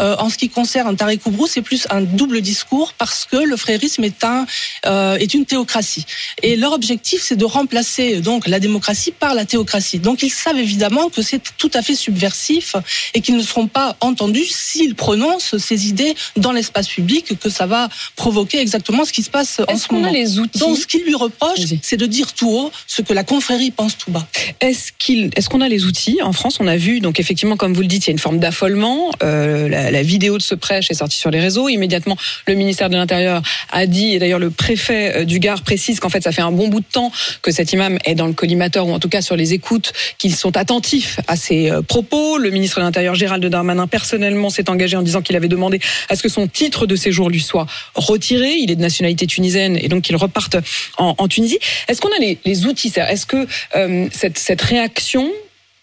Euh, 0.00 0.16
en 0.18 0.28
ce 0.30 0.36
qui 0.38 0.48
concerne 0.48 0.96
Tarek 0.96 1.24
Oubrou, 1.26 1.46
c'est 1.46 1.62
plus 1.62 1.86
un 1.90 2.00
double 2.02 2.40
discours 2.40 2.92
parce 2.94 3.26
que 3.30 3.36
le 3.36 3.56
frérisme 3.56 4.04
est 4.04 4.24
un 4.24 4.46
euh, 4.86 5.16
est 5.16 5.34
une 5.34 5.44
théocratie. 5.46 6.04
Et 6.42 6.56
leur 6.56 6.72
objectif, 6.72 7.22
c'est 7.22 7.36
de 7.36 7.44
remplacer 7.44 8.20
donc 8.20 8.46
la 8.46 8.60
démocratie 8.60 9.12
par 9.12 9.34
la 9.34 9.44
théocratie. 9.44 9.98
Donc 9.98 10.22
ils 10.22 10.30
savent 10.30 10.58
évidemment 10.58 11.08
que 11.08 11.22
c'est 11.22 11.40
tout 11.58 11.70
à 11.74 11.82
fait 11.82 11.94
subversif 11.94 12.76
et 13.14 13.20
qu'ils 13.20 13.36
ne 13.36 13.42
seront 13.42 13.66
pas 13.66 13.96
entendus 14.00 14.46
s'ils 14.46 14.94
prononcent 14.94 15.56
ces 15.58 15.88
idées 15.88 16.14
dans 16.36 16.52
l'espace 16.52 16.88
public, 16.88 17.38
que 17.38 17.50
ça 17.50 17.66
va 17.66 17.88
provoquer 18.16 18.58
exactement 18.60 19.04
ce 19.04 19.12
qui 19.12 19.22
se 19.22 19.30
passe 19.30 19.60
en 19.60 19.64
Est-ce 19.72 19.82
ce 19.84 19.88
qu'on 19.88 19.96
moment. 19.96 20.08
a 20.08 20.12
les 20.12 20.38
outils 20.38 20.58
Donc 20.58 20.76
ce 20.78 20.86
qu'il 20.86 21.02
lui 21.04 21.14
reproche, 21.14 21.60
Vas-y. 21.60 21.80
c'est 21.82 21.96
de 21.96 22.06
dire 22.06 22.32
tout 22.32 22.50
haut 22.50 22.70
ce 22.86 23.02
que 23.02 23.12
la 23.12 23.24
confrérie 23.24 23.70
pense 23.70 23.96
tout 23.98 24.10
bas. 24.10 24.26
Est-ce 24.60 24.92
qu'il, 24.98 25.30
est-ce 25.36 25.48
qu'on 25.48 25.60
a 25.60 25.68
les 25.68 25.84
outils 25.84 26.18
en 26.22 26.32
France? 26.32 26.58
On 26.60 26.66
a 26.66 26.76
vu 26.76 27.00
donc 27.00 27.20
effectivement, 27.20 27.56
comme 27.56 27.74
vous 27.74 27.82
le 27.82 27.86
dites, 27.94 28.04
il 28.04 28.08
y 28.08 28.12
a 28.12 28.16
une 28.18 28.18
forme 28.28 28.38
d'affolement. 28.38 29.10
Euh, 29.22 29.33
la, 29.68 29.90
la 29.90 30.02
vidéo 30.02 30.38
de 30.38 30.42
ce 30.42 30.54
prêche 30.54 30.90
est 30.90 30.94
sortie 30.94 31.18
sur 31.18 31.30
les 31.30 31.40
réseaux. 31.40 31.68
Immédiatement, 31.68 32.16
le 32.46 32.54
ministère 32.54 32.90
de 32.90 32.96
l'Intérieur 32.96 33.42
a 33.70 33.86
dit, 33.86 34.14
et 34.14 34.18
d'ailleurs 34.18 34.38
le 34.38 34.50
préfet 34.50 35.16
euh, 35.16 35.24
du 35.24 35.38
Gard 35.38 35.62
précise 35.62 36.00
qu'en 36.00 36.08
fait, 36.08 36.22
ça 36.22 36.32
fait 36.32 36.42
un 36.42 36.52
bon 36.52 36.68
bout 36.68 36.80
de 36.80 36.86
temps 36.90 37.10
que 37.42 37.50
cet 37.50 37.72
imam 37.72 37.98
est 38.04 38.14
dans 38.14 38.26
le 38.26 38.32
collimateur 38.32 38.86
ou 38.86 38.92
en 38.92 38.98
tout 38.98 39.08
cas 39.08 39.22
sur 39.22 39.36
les 39.36 39.52
écoutes, 39.52 39.92
qu'ils 40.18 40.34
sont 40.34 40.56
attentifs 40.56 41.20
à 41.28 41.36
ses 41.36 41.70
euh, 41.70 41.82
propos. 41.82 42.38
Le 42.38 42.50
ministre 42.50 42.78
de 42.78 42.84
l'Intérieur 42.84 43.14
Gérald 43.14 43.44
Darmanin 43.44 43.86
personnellement 43.86 44.50
s'est 44.50 44.70
engagé 44.70 44.96
en 44.96 45.02
disant 45.02 45.22
qu'il 45.22 45.36
avait 45.36 45.48
demandé 45.48 45.80
à 46.08 46.16
ce 46.16 46.22
que 46.22 46.28
son 46.28 46.46
titre 46.46 46.86
de 46.86 46.96
séjour 46.96 47.30
lui 47.30 47.40
soit 47.40 47.66
retiré. 47.94 48.54
Il 48.58 48.70
est 48.70 48.76
de 48.76 48.82
nationalité 48.82 49.26
tunisienne 49.26 49.78
et 49.80 49.88
donc 49.88 50.02
qu'il 50.02 50.16
reparte 50.16 50.56
en, 50.98 51.14
Tunisie. 51.28 51.58
Est-ce 51.88 52.00
qu'on 52.02 52.10
a 52.10 52.18
les, 52.18 52.66
outils? 52.66 52.92
Est-ce 52.96 53.24
que 53.24 53.46
euh, 53.76 54.08
cette 54.12 54.62
réaction 54.62 55.30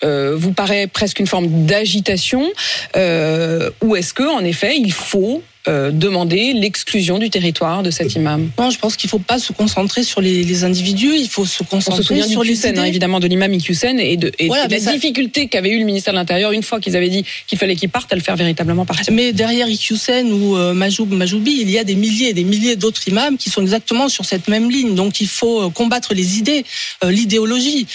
euh, 0.04 0.36
vous 0.36 0.54
paraît 0.54 0.88
presque 0.88 1.20
une 1.20 1.28
forme 1.28 1.66
d'agitation 1.66 2.52
euh, 2.96 3.70
ou 3.82 3.96
est-ce 3.96 4.14
que 4.14 4.24
en 4.24 4.44
effet 4.44 4.78
il 4.78 4.92
faut 4.94 5.44
euh, 5.68 5.92
demander 5.92 6.54
l'exclusion 6.54 7.20
du 7.20 7.30
territoire 7.30 7.84
de 7.84 7.92
cet 7.92 8.16
imam 8.16 8.50
Non, 8.58 8.70
je 8.72 8.80
pense 8.80 8.96
qu'il 8.96 9.08
ne 9.08 9.12
faut 9.12 9.20
pas 9.20 9.38
se 9.40 9.54
concentrer 9.54 10.04
sur 10.04 10.20
les, 10.22 10.44
les 10.44 10.64
individus, 10.64 11.14
il 11.18 11.28
faut 11.30 11.46
se 11.46 11.62
On 11.64 11.66
concentrer 11.66 12.02
se 12.02 12.08
souvient 12.08 12.28
sur 12.28 12.44
les 12.44 12.54
Hussein, 12.54 12.70
idées. 12.70 12.80
hein, 12.80 12.86
évidemment, 12.86 13.20
de 13.20 13.28
l'imam 13.28 13.54
Hussein 13.54 13.98
et 13.98 14.18
de, 14.18 14.32
et 14.40 14.48
Voilà, 14.48 14.68
de 14.68 14.74
la 14.74 14.80
ça- 14.80 14.92
difficulté 14.94 15.48
qu'avait 15.48 15.70
eu 15.70 15.80
le 15.80 15.86
ministère 15.86 16.14
de 16.14 16.18
l'Intérieur 16.20 16.52
une 16.52 16.64
fois 16.64 16.80
qu'ils 16.80 16.96
avaient 16.98 17.10
dit 17.10 17.24
qu'il 17.48 17.58
fallait 17.58 17.76
qu'ils 17.76 17.90
partent 17.90 18.12
à 18.12 18.16
le 18.16 18.22
faire 18.22 18.36
véritablement 18.36 18.86
partir. 18.86 19.14
Mais 19.14 19.34
derrière 19.34 19.68
Iqiyoussen 19.70 20.32
ou 20.32 20.58
euh, 20.58 20.74
Majoub 20.74 21.06
Majoubi, 21.14 21.60
il 21.62 21.70
y 21.70 21.78
a 21.78 21.84
des 21.84 21.96
milliers 21.96 22.30
et 22.30 22.34
des 22.34 22.44
milliers 22.44 22.76
d'autres 22.76 23.08
imams 23.08 23.38
qui 23.38 23.50
sont 23.50 23.62
exactement 23.62 24.10
sur 24.10 24.26
cette 24.26 24.48
même 24.48 24.70
ligne. 24.72 24.96
Donc 24.96 25.22
il 25.22 25.28
faut 25.28 25.62
euh, 25.64 25.70
combattre 25.70 26.14
les 26.14 26.38
idées, 26.40 26.66
euh, 27.04 27.12
l'idéologie, 27.12 27.86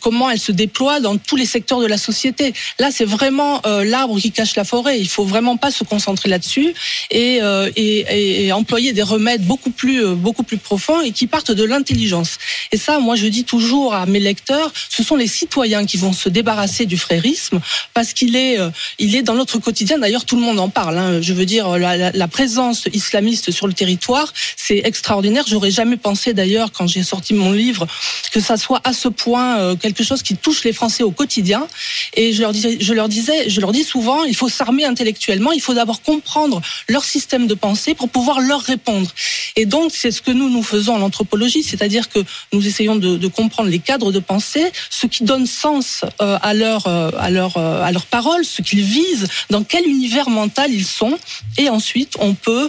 comment 0.00 0.30
elle 0.30 0.38
se 0.38 0.52
déploie 0.52 1.00
dans 1.00 1.16
tous 1.16 1.36
les 1.36 1.46
secteurs 1.46 1.80
de 1.80 1.86
la 1.86 1.98
société. 1.98 2.52
Là, 2.78 2.90
c'est 2.92 3.04
vraiment 3.04 3.62
l'arbre 3.84 4.18
qui 4.18 4.30
cache 4.30 4.56
la 4.56 4.64
forêt. 4.64 5.00
Il 5.00 5.08
faut 5.08 5.24
vraiment 5.24 5.56
pas 5.56 5.70
se 5.70 5.84
concentrer 5.84 6.28
là-dessus 6.28 6.74
et, 7.10 7.38
euh, 7.42 7.70
et, 7.76 8.52
employer 8.52 8.92
des 8.92 9.02
remèdes 9.02 9.44
beaucoup 9.46 9.70
plus, 9.70 10.04
euh, 10.04 10.14
beaucoup 10.14 10.42
plus 10.42 10.56
profonds 10.56 11.00
et 11.00 11.12
qui 11.12 11.26
partent 11.26 11.52
de 11.52 11.64
l'intelligence. 11.64 12.38
Et 12.72 12.76
ça, 12.76 12.98
moi, 12.98 13.16
je 13.16 13.26
dis 13.26 13.44
toujours 13.44 13.94
à 13.94 14.06
mes 14.06 14.20
lecteurs, 14.20 14.72
ce 14.88 15.02
sont 15.02 15.16
les 15.16 15.26
citoyens 15.26 15.86
qui 15.86 15.96
vont 15.96 16.12
se 16.12 16.28
débarrasser 16.28 16.86
du 16.86 16.98
frérisme 16.98 17.60
parce 17.94 18.12
qu'il 18.12 18.36
est, 18.36 18.58
euh, 18.58 18.70
il 18.98 19.14
est 19.14 19.22
dans 19.22 19.34
notre 19.34 19.58
quotidien. 19.58 19.98
D'ailleurs, 19.98 20.24
tout 20.24 20.36
le 20.36 20.42
monde 20.42 20.58
en 20.58 20.68
parle. 20.68 20.98
hein. 20.98 21.20
Je 21.22 21.32
veux 21.32 21.46
dire, 21.46 21.78
la, 21.78 22.28
présence 22.28 22.88
islamiste 22.92 23.50
sur 23.50 23.66
le 23.66 23.72
territoire, 23.72 24.32
c'est 24.56 24.82
extraordinaire. 24.84 25.44
J'aurais 25.48 25.70
jamais 25.70 25.96
pensé, 25.96 26.32
d'ailleurs, 26.32 26.70
quand 26.72 26.86
j'ai 26.86 27.02
sorti 27.02 27.34
mon 27.34 27.52
livre, 27.52 27.86
que 28.32 28.40
ça 28.40 28.56
soit 28.56 28.80
à 28.84 28.92
ce 28.92 29.08
point 29.08 29.74
quelque 29.76 30.04
chose 30.04 30.22
qui 30.22 30.36
touche 30.36 30.64
les 30.64 30.72
Français 30.72 31.02
au 31.02 31.10
quotidien. 31.10 31.66
Et 32.14 32.32
je 32.32 32.40
leur 32.40 32.52
disais, 32.52 32.78
je 32.80 32.92
leur 32.92 33.08
disais, 33.08 33.50
je 33.50 33.60
leur 33.60 33.72
dis 33.72 33.84
souvent, 33.84 34.24
il 34.24 34.36
faut 34.36 34.48
s'armer 34.48 34.84
intellectuellement. 34.84 35.52
Il 35.52 35.60
faut 35.60 35.74
d'abord 35.74 36.02
comprendre 36.02 36.60
leur 36.90 37.04
système 37.04 37.46
de 37.46 37.54
pensée 37.54 37.94
pour 37.94 38.08
pouvoir 38.08 38.40
leur 38.40 38.60
répondre. 38.60 39.10
Et 39.56 39.66
donc, 39.66 39.92
c'est 39.94 40.10
ce 40.10 40.22
que 40.22 40.30
nous 40.30 40.48
nous 40.48 40.62
faisons 40.62 40.94
en 40.94 41.02
anthropologie, 41.02 41.62
c'est-à-dire 41.62 42.08
que 42.08 42.20
nous 42.52 42.66
essayons 42.66 42.96
de, 42.96 43.16
de 43.16 43.28
comprendre 43.28 43.68
les 43.68 43.78
cadres 43.78 44.12
de 44.12 44.18
pensée, 44.18 44.70
ce 44.90 45.06
qui 45.06 45.24
donne 45.24 45.46
sens 45.46 46.04
euh, 46.20 46.38
à 46.42 46.54
leur 46.54 46.86
euh, 46.86 47.10
à 47.18 47.30
leur 47.30 47.56
euh, 47.56 47.82
à 47.82 47.92
leurs 47.92 48.06
paroles, 48.06 48.44
ce 48.44 48.62
qu'ils 48.62 48.82
visent, 48.82 49.28
dans 49.50 49.64
quel 49.64 49.86
univers 49.86 50.28
mental 50.28 50.72
ils 50.72 50.84
sont, 50.84 51.18
et 51.58 51.68
ensuite 51.68 52.14
on 52.20 52.34
peut, 52.34 52.68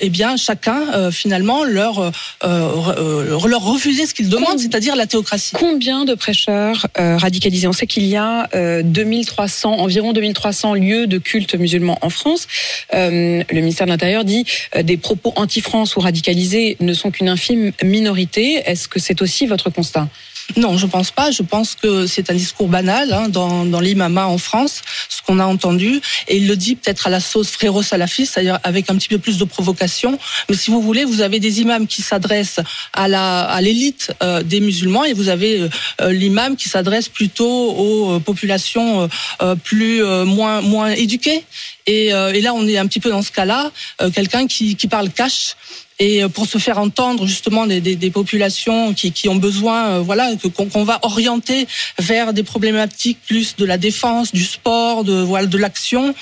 eh 0.00 0.08
bien, 0.10 0.36
chacun 0.36 1.10
finalement 1.10 1.64
leur 1.64 2.12
leur 2.42 3.62
refuser 3.62 4.06
ce 4.06 4.14
qu'ils 4.14 4.28
demandent, 4.28 4.58
c'est-à-dire 4.58 4.96
la 4.96 5.06
théocratie. 5.06 5.52
Combien 5.54 6.04
de 6.04 6.14
prêcheurs 6.14 6.86
radicalisés? 6.96 7.66
On 7.66 7.72
sait 7.72 7.86
qu'il 7.86 8.04
y 8.04 8.16
a 8.16 8.48
euh, 8.54 8.82
2300, 8.82 9.78
environ 9.78 10.12
2300 10.12 10.74
lieux 10.74 11.06
de 11.06 11.18
culte 11.18 11.54
musulmans 11.54 11.98
en 12.02 12.10
France. 12.10 12.46
Euh, 12.94 13.42
le 13.50 13.60
ministère 13.60 13.86
de 13.86 13.92
l'Intérieur 13.92 14.24
dit 14.24 14.44
euh, 14.74 14.82
des 14.82 14.96
propos 14.96 15.32
anti-France 15.36 15.96
ou 15.96 16.00
radicalisés 16.00 16.76
ne 16.80 16.92
sont 16.94 17.10
qu'une 17.10 17.28
infime 17.28 17.72
minorité. 17.82 18.62
Est-ce 18.66 18.88
que 18.88 18.98
c'est 18.98 19.22
aussi 19.22 19.46
votre 19.46 19.70
constat? 19.70 20.08
Non, 20.56 20.78
je 20.78 20.86
pense 20.86 21.10
pas. 21.10 21.32
Je 21.32 21.42
pense 21.42 21.74
que 21.74 22.06
c'est 22.06 22.30
un 22.30 22.34
discours 22.34 22.68
banal 22.68 23.12
hein, 23.12 23.28
dans, 23.28 23.64
dans 23.64 23.80
l'imama 23.80 24.26
en 24.26 24.38
France, 24.38 24.82
ce 25.08 25.20
qu'on 25.22 25.40
a 25.40 25.44
entendu. 25.44 26.00
Et 26.28 26.36
il 26.36 26.46
le 26.46 26.56
dit 26.56 26.76
peut-être 26.76 27.08
à 27.08 27.10
la 27.10 27.18
sauce 27.20 27.50
fréro-salafiste, 27.50 28.34
c'est-à-dire 28.34 28.60
avec 28.62 28.88
un 28.88 28.94
petit 28.96 29.08
peu 29.08 29.18
plus 29.18 29.38
de 29.38 29.44
provocation. 29.44 30.18
Mais 30.48 30.56
si 30.56 30.70
vous 30.70 30.80
voulez, 30.80 31.04
vous 31.04 31.20
avez 31.20 31.40
des 31.40 31.60
imams 31.60 31.88
qui 31.88 32.00
s'adressent 32.00 32.60
à 32.92 33.08
la 33.08 33.40
à 33.42 33.60
l'élite 33.60 34.12
euh, 34.22 34.42
des 34.42 34.60
musulmans 34.60 35.04
et 35.04 35.14
vous 35.14 35.28
avez 35.28 35.60
euh, 35.60 35.68
euh, 36.00 36.12
l'imam 36.12 36.56
qui 36.56 36.68
s'adresse 36.68 37.08
plutôt 37.08 37.72
aux 37.72 38.12
euh, 38.12 38.20
populations 38.20 39.02
euh, 39.02 39.08
euh, 39.42 39.56
plus 39.56 40.02
moins 40.24 40.60
moins 40.60 40.90
éduquées. 40.90 41.44
Et, 41.86 42.06
et 42.08 42.40
là, 42.40 42.52
on 42.54 42.66
est 42.66 42.78
un 42.78 42.86
petit 42.86 43.00
peu 43.00 43.10
dans 43.10 43.22
ce 43.22 43.30
cas-là, 43.30 43.70
quelqu'un 44.12 44.46
qui, 44.46 44.74
qui 44.74 44.88
parle 44.88 45.10
cash. 45.10 45.54
Et 45.98 46.22
euh, 46.22 46.28
pour 46.28 46.46
se 46.46 46.58
faire 46.58 46.78
entendre 46.78 47.26
justement 47.26 47.66
des, 47.66 47.80
des, 47.80 47.96
des 47.96 48.10
populations 48.10 48.92
qui, 48.92 49.12
qui 49.12 49.28
ont 49.30 49.36
besoin, 49.36 49.88
euh, 49.88 50.00
voilà, 50.00 50.30
qu'on 50.70 50.84
va 50.84 50.98
orienter 51.02 51.66
vers 51.98 52.34
des 52.34 52.42
problématiques 52.42 53.18
plus 53.26 53.56
de 53.56 53.64
la 53.64 53.78
défense, 53.78 54.30
du 54.32 54.44
sport, 54.44 55.04
de 55.04 55.14
voilà, 55.22 55.46
de 55.46 55.56
l'action. 55.56 56.14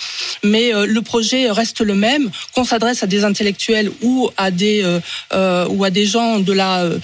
Mais 0.45 0.73
euh, 0.73 0.87
le 0.87 1.03
projet 1.03 1.51
reste 1.51 1.81
le 1.81 1.95
même, 1.97 2.31
qu'on 2.55 2.63
s'adresse 2.65 3.03
à 3.03 3.09
des 3.09 3.25
intellectuels 3.25 3.91
ou 4.03 4.31
à 4.37 4.53
des 4.53 4.83
euh, 5.35 5.67
ou 5.69 5.83
à 5.83 5.91
des 5.91 6.07
gens 6.07 6.39
de 6.39 6.53
la 6.53 6.83
euh, 6.83 6.99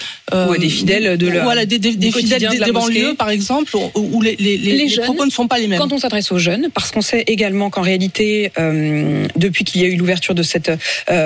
Ou 0.47 0.53
à 0.53 0.57
des 0.57 0.69
fidèles 0.69 1.17
de 1.17 1.27
la- 1.27 1.43
voilà, 1.43 1.65
des, 1.65 1.77
des, 1.77 1.95
des 1.95 2.11
fidèles 2.11 2.41
de 2.57 2.63
des, 2.63 2.71
banlieues 2.71 3.15
par 3.15 3.29
exemple, 3.29 3.75
où, 3.95 4.21
les, 4.21 4.37
les, 4.37 4.57
les, 4.57 4.71
Les 4.71 4.77
les 4.77 4.87
jeunes, 4.87 5.03
propos 5.03 5.25
ne 5.25 5.31
sont 5.31 5.47
pas 5.49 5.59
les 5.59 5.67
mêmes. 5.67 5.77
Quand 5.79 5.91
on 5.91 5.97
s'adresse 5.97 6.31
aux 6.31 6.37
jeunes, 6.39 6.69
parce 6.73 6.91
qu'on 6.91 7.01
sait 7.01 7.25
également 7.27 7.69
qu'en 7.69 7.81
réalité, 7.81 8.51
euh, 8.57 9.27
depuis 9.35 9.65
qu'il 9.65 9.81
y 9.81 9.83
a 9.83 9.87
eu 9.89 9.97
l'ouverture 9.97 10.35
de 10.35 10.43
cette 10.43 10.71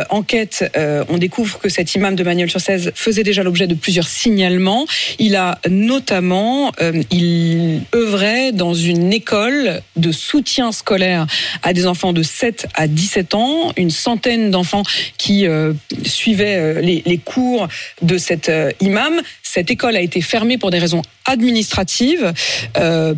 enquête, 0.10 0.66
on 1.10 1.18
découvre 1.20 1.35
que 1.44 1.70
cet 1.70 1.96
imam 1.96 2.16
de 2.16 2.24
Manuel-sur-Cèze 2.24 2.92
faisait 2.96 3.24
déjà 3.24 3.44
l'objet 3.44 3.68
de 3.68 3.76
plusieurs 3.76 4.08
signalements. 4.08 4.86
Il 5.20 5.36
a 5.36 5.60
notamment, 5.70 6.72
euh, 6.82 7.04
il 7.12 7.82
œuvrait 7.94 8.52
dans 8.52 8.74
une 8.74 9.14
école 9.14 9.82
de 9.96 10.12
soutien 10.12 10.72
scolaire 10.72 11.28
à 11.64 11.74
des 11.74 11.86
enfants 11.86 12.14
de 12.14 12.24
7 12.24 12.68
à 12.74 12.88
17 12.88 13.36
ans, 13.36 13.72
une 13.78 13.92
centaine 13.92 14.52
d'enfants 14.52 14.84
qui 15.18 15.48
euh, 15.48 15.74
suivaient 16.06 16.58
euh, 16.58 16.82
les, 16.82 17.18
cours 17.18 17.68
de 18.02 18.18
cet 18.18 18.50
euh, 18.50 18.72
imam. 18.82 19.22
Cette 19.44 19.72
école 19.72 19.96
a 19.96 20.02
été 20.02 20.22
fermée 20.22 20.58
pour 20.58 20.72
des 20.72 20.80
raisons 20.80 21.02
administratives, 21.26 22.34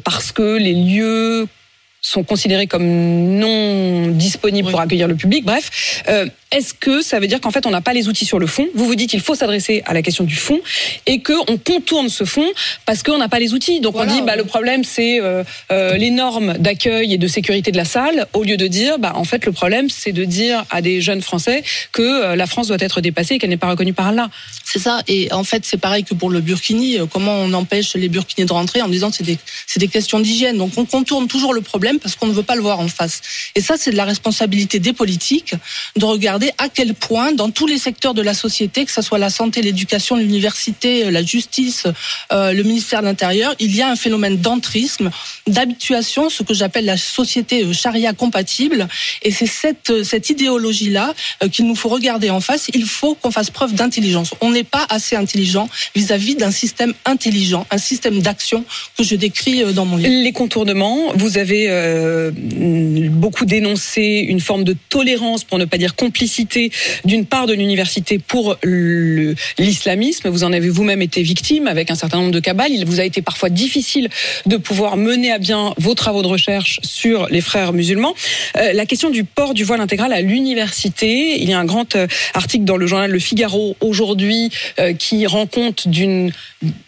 parce 0.04 0.32
que 0.32 0.58
les 0.58 0.74
lieux 0.74 1.48
sont 2.08 2.24
considérés 2.24 2.68
comme 2.68 2.86
non 2.86 4.08
disponibles 4.08 4.72
pour 4.72 4.80
accueillir 4.80 5.08
le 5.08 5.16
public. 5.16 5.44
Bref, 5.44 6.04
euh, 6.08 6.26
est-ce 6.52 6.74
que 6.74 7.02
ça 7.02 7.20
veut 7.20 7.28
dire 7.28 7.42
qu'en 7.42 7.52
fait 7.52 7.66
on 7.66 7.70
n'a 7.70 7.82
pas 7.82 7.94
les 7.94 8.08
outils 8.08 8.26
sur 8.26 8.40
le 8.40 8.48
fond 8.48 8.66
Vous 8.74 8.86
vous 8.86 8.96
dites 8.96 9.10
qu'il 9.10 9.20
faut 9.20 9.36
s'adresser 9.36 9.84
à 9.86 9.94
la 9.94 10.02
question 10.02 10.24
du 10.24 10.36
fond 10.36 10.60
et 11.06 11.20
que 11.20 11.34
on 11.52 11.58
contourne 11.58 12.08
ce 12.08 12.24
fond 12.24 12.48
parce 12.86 13.04
qu'on 13.04 13.18
n'a 13.18 13.28
pas 13.28 13.40
les 13.40 13.54
outils. 13.54 13.82
Donc 13.82 13.96
Voilà. 13.96 14.12
on 14.12 14.16
dit 14.16 14.22
bah 14.22 14.38
le 14.38 14.46
problème 14.46 14.86
c'est 14.86 15.20
euh, 15.20 15.44
euh, 15.72 15.98
les 15.98 16.12
normes 16.12 16.54
d'accueil 16.58 17.14
et 17.14 17.18
de 17.18 17.28
sécurité 17.28 17.72
de 17.72 17.78
la 17.78 17.86
salle 17.86 18.28
au 18.34 18.44
lieu 18.44 18.56
de 18.56 18.68
dire 18.68 19.00
bah 19.00 19.12
en 19.16 19.26
fait 19.26 19.46
le 19.46 19.52
problème 19.52 19.90
c'est 19.90 20.14
de 20.14 20.24
dire 20.24 20.64
à 20.70 20.82
des 20.82 21.02
jeunes 21.02 21.22
Français 21.22 21.64
que 21.92 22.36
la 22.36 22.48
France 22.48 22.68
doit 22.70 22.78
être 22.80 23.02
dépassée 23.02 23.36
et 23.36 23.40
qu'elle 23.40 23.50
n'est 23.50 23.58
pas 23.58 23.70
reconnue 23.70 23.94
par 23.94 24.08
Allah. 24.08 24.30
C'est 24.64 24.80
ça. 24.80 25.02
Et 25.08 25.32
en 25.34 25.44
fait, 25.44 25.64
c'est 25.66 25.78
pareil 25.78 26.04
que 26.04 26.14
pour 26.14 26.30
le 26.30 26.40
burkini. 26.42 26.98
Comment 27.12 27.34
on 27.34 27.54
empêche 27.54 27.96
les 27.96 28.10
burkinis 28.10 28.46
de 28.46 28.54
rentrer 28.54 28.82
en 28.82 28.88
disant 28.90 29.10
que 29.10 29.16
c'est 29.18 29.24
des, 29.24 29.38
c'est 29.66 29.80
des 29.80 29.88
questions 29.88 30.20
d'hygiène. 30.20 30.58
Donc 30.58 30.72
on 30.78 30.86
contourne 30.86 31.28
toujours 31.28 31.54
le 31.54 31.62
problème 31.62 31.97
parce 32.00 32.16
qu'on 32.16 32.28
ne 32.28 32.34
veut 32.34 32.44
pas 32.44 32.56
le 32.56 32.62
voir 32.62 32.80
en 32.80 32.88
face. 32.88 33.22
Et 33.56 33.62
ça, 33.62 33.76
c'est 33.78 33.92
de 33.92 33.98
la 33.98 34.06
responsabilité 34.06 34.80
des 34.80 34.94
politiques 34.94 35.56
de 35.96 36.06
regarder 36.06 36.52
à 36.58 36.70
quel 36.70 36.94
point, 36.94 37.32
dans 37.32 37.50
tous 37.50 37.68
les 37.68 37.78
secteurs 37.78 38.14
de 38.14 38.22
la 38.22 38.34
société, 38.34 38.86
que 38.86 38.92
ce 38.92 39.02
soit 39.02 39.18
la 39.18 39.30
santé, 39.30 39.62
l'éducation, 39.62 40.16
l'université, 40.16 41.06
euh, 41.06 41.12
la 41.12 41.24
justice, 41.24 41.88
euh, 42.32 42.54
le 42.54 42.64
ministère 42.64 43.02
de 43.02 43.06
l'Intérieur, 43.06 43.56
il 43.60 43.76
y 43.76 43.82
a 43.82 43.90
un 43.90 43.96
phénomène 43.96 44.38
d'entrisme, 44.38 45.12
d'habituation, 45.48 46.30
ce 46.30 46.44
que 46.44 46.54
j'appelle 46.54 46.86
la 46.86 46.98
société 46.98 47.64
euh, 47.64 47.74
charia 47.74 48.14
compatible. 48.14 48.88
Et 49.24 49.32
c'est 49.32 49.48
cette, 49.48 50.04
cette 50.04 50.30
idéologie-là 50.30 51.14
qu'il 51.52 51.68
nous 51.68 51.76
faut 51.76 51.90
regarder 51.90 52.30
en 52.30 52.40
face. 52.40 52.68
Il 52.74 52.86
faut 52.86 53.16
qu'on 53.16 53.32
fasse 53.32 53.50
preuve 53.50 53.74
d'intelligence. 53.74 54.32
On 54.42 54.52
n'est 54.52 54.64
pas 54.64 54.86
assez 54.90 55.16
intelligent 55.16 55.70
vis-à-vis 55.96 56.36
d'un 56.36 56.52
système 56.52 56.94
intelligent, 57.06 57.66
un 57.72 57.78
système 57.78 58.22
d'action 58.22 58.64
que 58.98 59.04
je 59.04 59.16
décris 59.16 59.74
dans 59.74 59.86
mon 59.86 59.98
livre. 59.98 60.10
Les 60.10 60.32
contournements, 60.32 61.14
vous 61.16 61.38
avez 61.38 61.68
euh, 61.88 62.32
beaucoup 63.10 63.46
dénoncé 63.46 64.26
une 64.28 64.40
forme 64.40 64.64
de 64.64 64.76
tolérance, 64.90 65.44
pour 65.44 65.58
ne 65.58 65.66
pas 65.66 65.78
dire 65.78 65.96
complicité, 65.96 66.72
d'une 67.06 67.26
part 67.26 67.48
de 67.48 67.54
l'université 67.54 68.20
pour 68.20 68.58
l'islamisme. 69.58 70.30
Vous 70.30 70.44
en 70.44 70.54
avez 70.54 70.70
vous-même 70.70 71.02
été 71.02 71.22
victime 71.22 71.68
avec 71.68 71.92
un 71.92 71.96
certain 71.96 72.18
nombre 72.18 72.32
de 72.32 72.40
cabales. 72.40 72.72
Il 72.72 72.86
vous 72.86 73.00
a 73.00 73.06
été 73.06 73.22
parfois 73.22 73.50
difficile 73.50 74.10
de 74.46 74.58
pouvoir 74.58 74.98
mener 74.98 75.32
à 75.32 75.40
bien 75.40 75.74
vos 75.78 75.94
travaux 75.94 76.22
de 76.22 76.28
recherche 76.28 76.80
sur 76.84 77.28
les 77.30 77.42
frères 77.42 77.74
musulmans. 77.74 78.14
Euh, 78.58 78.74
la 78.74 78.86
question 78.86 79.10
du 79.10 79.24
port 79.24 79.54
du 79.54 79.64
voile 79.64 79.82
intégral 79.82 80.14
à 80.14 80.22
l'université, 80.22 81.42
il 81.42 81.50
y 81.50 81.54
a 81.54 81.60
un 81.60 81.66
grand 81.66 81.96
euh, 81.96 82.08
article 82.34 82.66
dans 82.66 82.78
le 82.78 82.88
journal 82.88 83.12
Le 83.12 83.20
Figaro 83.20 83.76
aujourd'hui 83.82 84.50
qui 85.00 85.26
rend 85.26 85.46
compte 85.48 85.88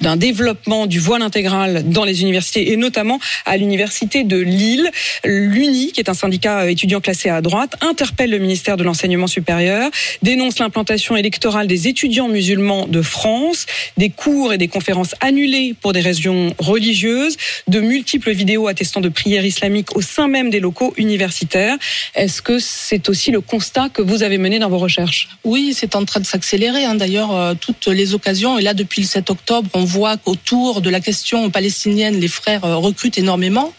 d'un 0.02 0.16
développement 0.18 0.88
du 0.88 1.00
voile 1.00 1.22
intégral 1.22 1.90
dans 1.90 2.04
les 2.04 2.22
universités 2.22 2.72
et 2.72 2.78
notamment 2.78 3.20
à 3.46 3.58
l'université 3.58 4.24
de 4.24 4.38
Lille. 4.38 4.79
L'UNI, 5.26 5.92
qui 5.92 6.00
est 6.00 6.10
un 6.10 6.14
syndicat 6.14 6.62
euh, 6.62 6.70
étudiant 6.70 7.02
classé 7.02 7.30
à 7.30 7.42
droite, 7.42 7.76
interpelle 7.82 8.30
le 8.30 8.40
ministère 8.40 8.78
de 8.78 8.84
l'enseignement 8.84 9.28
supérieur, 9.28 9.90
dénonce 10.22 10.60
l'implantation 10.60 11.16
électorale 11.16 11.68
des 11.68 11.88
étudiants 11.88 12.28
musulmans 12.28 12.88
de 12.88 13.02
France, 13.02 13.66
des 13.98 14.10
cours 14.10 14.54
et 14.54 14.58
des 14.58 14.68
conférences 14.68 15.16
annulées 15.22 15.76
pour 15.82 15.94
des 15.94 16.02
raisons 16.02 16.54
religieuses, 16.60 17.38
de 17.68 17.80
multiples 17.80 18.32
vidéos 18.32 18.68
attestant 18.68 19.02
de 19.02 19.10
prières 19.10 19.46
islamiques 19.46 19.96
au 19.96 20.02
sein 20.02 20.28
même 20.28 20.50
des 20.50 20.60
locaux 20.60 20.94
universitaires. 20.98 21.78
Est-ce 22.16 22.42
que 22.42 22.60
c'est 22.60 23.10
aussi 23.10 23.32
le 23.32 23.42
constat 23.42 23.90
que 23.90 24.02
vous 24.02 24.24
avez 24.24 24.38
mené 24.38 24.60
dans 24.60 24.70
vos 24.70 24.78
recherches? 24.78 25.28
Oui, 25.44 25.74
c'est 25.76 25.96
en 25.96 26.06
train 26.06 26.20
de 26.20 26.26
s'accélérer. 26.26 26.86
hein. 26.86 26.96
D'ailleurs, 26.96 27.36
euh, 27.36 27.54
toutes 27.60 27.88
les 27.88 28.14
occasions, 28.14 28.58
et 28.58 28.62
là 28.62 28.74
depuis 28.74 29.02
le 29.02 29.08
7 29.08 29.30
octobre, 29.30 29.70
on 29.74 29.84
voit 29.84 30.18
qu'autour 30.18 30.82
de 30.82 30.90
la 30.90 31.00
question 31.00 31.50
palestinienne, 31.50 32.20
les 32.20 32.28
frères 32.28 32.66
euh, 32.66 32.76
recrutent 32.76 33.18
énormément. 33.18 33.74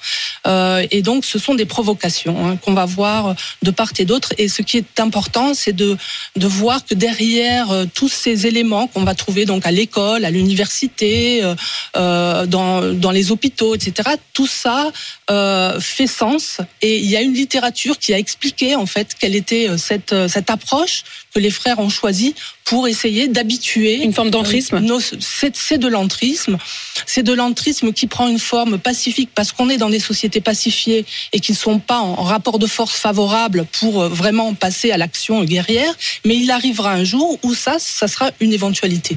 Et 0.91 1.03
donc, 1.03 1.25
ce 1.25 1.39
sont 1.39 1.55
des 1.55 1.67
provocations 1.67 2.47
hein, 2.47 2.57
qu'on 2.57 2.75
va 2.75 2.87
voir 2.87 3.35
de 3.63 3.71
part 3.71 3.91
et 3.99 4.05
d'autre. 4.05 4.33
Et 4.39 4.49
ce 4.49 4.63
qui 4.63 4.77
est 4.77 5.01
important, 5.01 5.55
c'est 5.55 5.73
de, 5.73 5.97
de 6.37 6.47
voir 6.47 6.85
que 6.85 6.95
derrière 6.95 7.71
euh, 7.71 7.85
tous 7.93 8.09
ces 8.09 8.47
éléments 8.47 8.87
qu'on 8.87 9.05
va 9.05 9.15
trouver 9.15 9.45
donc 9.45 9.67
à 9.67 9.71
l'école, 9.71 10.25
à 10.25 10.31
l'université, 10.31 11.43
euh, 11.43 11.55
euh, 11.97 12.47
dans, 12.47 12.93
dans 12.93 13.11
les 13.11 13.31
hôpitaux, 13.31 13.75
etc., 13.75 14.11
tout 14.33 14.47
ça 14.47 14.91
fait 15.81 16.09
sens. 16.09 16.59
Et 16.83 16.99
il 16.99 17.07
y 17.07 17.17
a 17.17 17.21
une 17.21 17.35
littérature 17.35 17.99
qui 17.99 18.13
a 18.13 18.19
expliqué 18.19 18.75
en 18.75 18.87
fait 18.87 19.15
quelle 19.19 19.37
était 19.37 19.69
cette, 19.79 20.15
cette 20.29 20.51
approche 20.51 21.05
que 21.35 21.41
les 21.41 21.51
frères 21.51 21.79
ont 21.79 21.89
choisie 21.89 22.35
pour 22.65 22.87
essayer 22.87 23.27
d'habituer 23.27 24.03
Une 24.03 24.13
forme 24.13 24.31
d'entrisme 24.31 24.77
euh, 24.77 25.01
c'est 25.55 25.79
de 25.79 25.89
l'entrisme. 25.89 26.57
C'est 27.07 27.23
de 27.23 27.33
l'entrisme 27.33 27.93
qui 27.93 28.07
prend 28.07 28.29
une 28.29 28.39
forme 28.39 28.79
pacifique 28.79 29.31
parce 29.35 29.51
qu'on 29.53 29.69
est 29.69 29.77
dans 29.77 29.91
des 29.91 29.99
sociétés 29.99 30.41
pacifiées 30.41 31.05
et 31.33 31.41
qui 31.41 31.53
ne 31.53 31.57
sont 31.57 31.79
pas 31.79 31.99
en 31.99 32.23
rapport 32.23 32.59
de 32.59 32.67
force 32.67 32.97
favorable 32.97 33.67
pour 33.81 34.03
euh, 34.03 34.09
vraiment 34.09 34.55
passer 34.55 34.93
à 34.93 34.97
l'action 34.99 35.43
guerrière. 35.45 35.93
Mais 36.25 36.37
il 36.37 36.51
arrivera 36.51 36.93
un 36.93 37.05
jour 37.05 37.39
où 37.43 37.55
ça, 37.55 37.77
ça 37.79 38.07
sera 38.07 38.31
une 38.41 38.53
éventualité. 38.53 39.17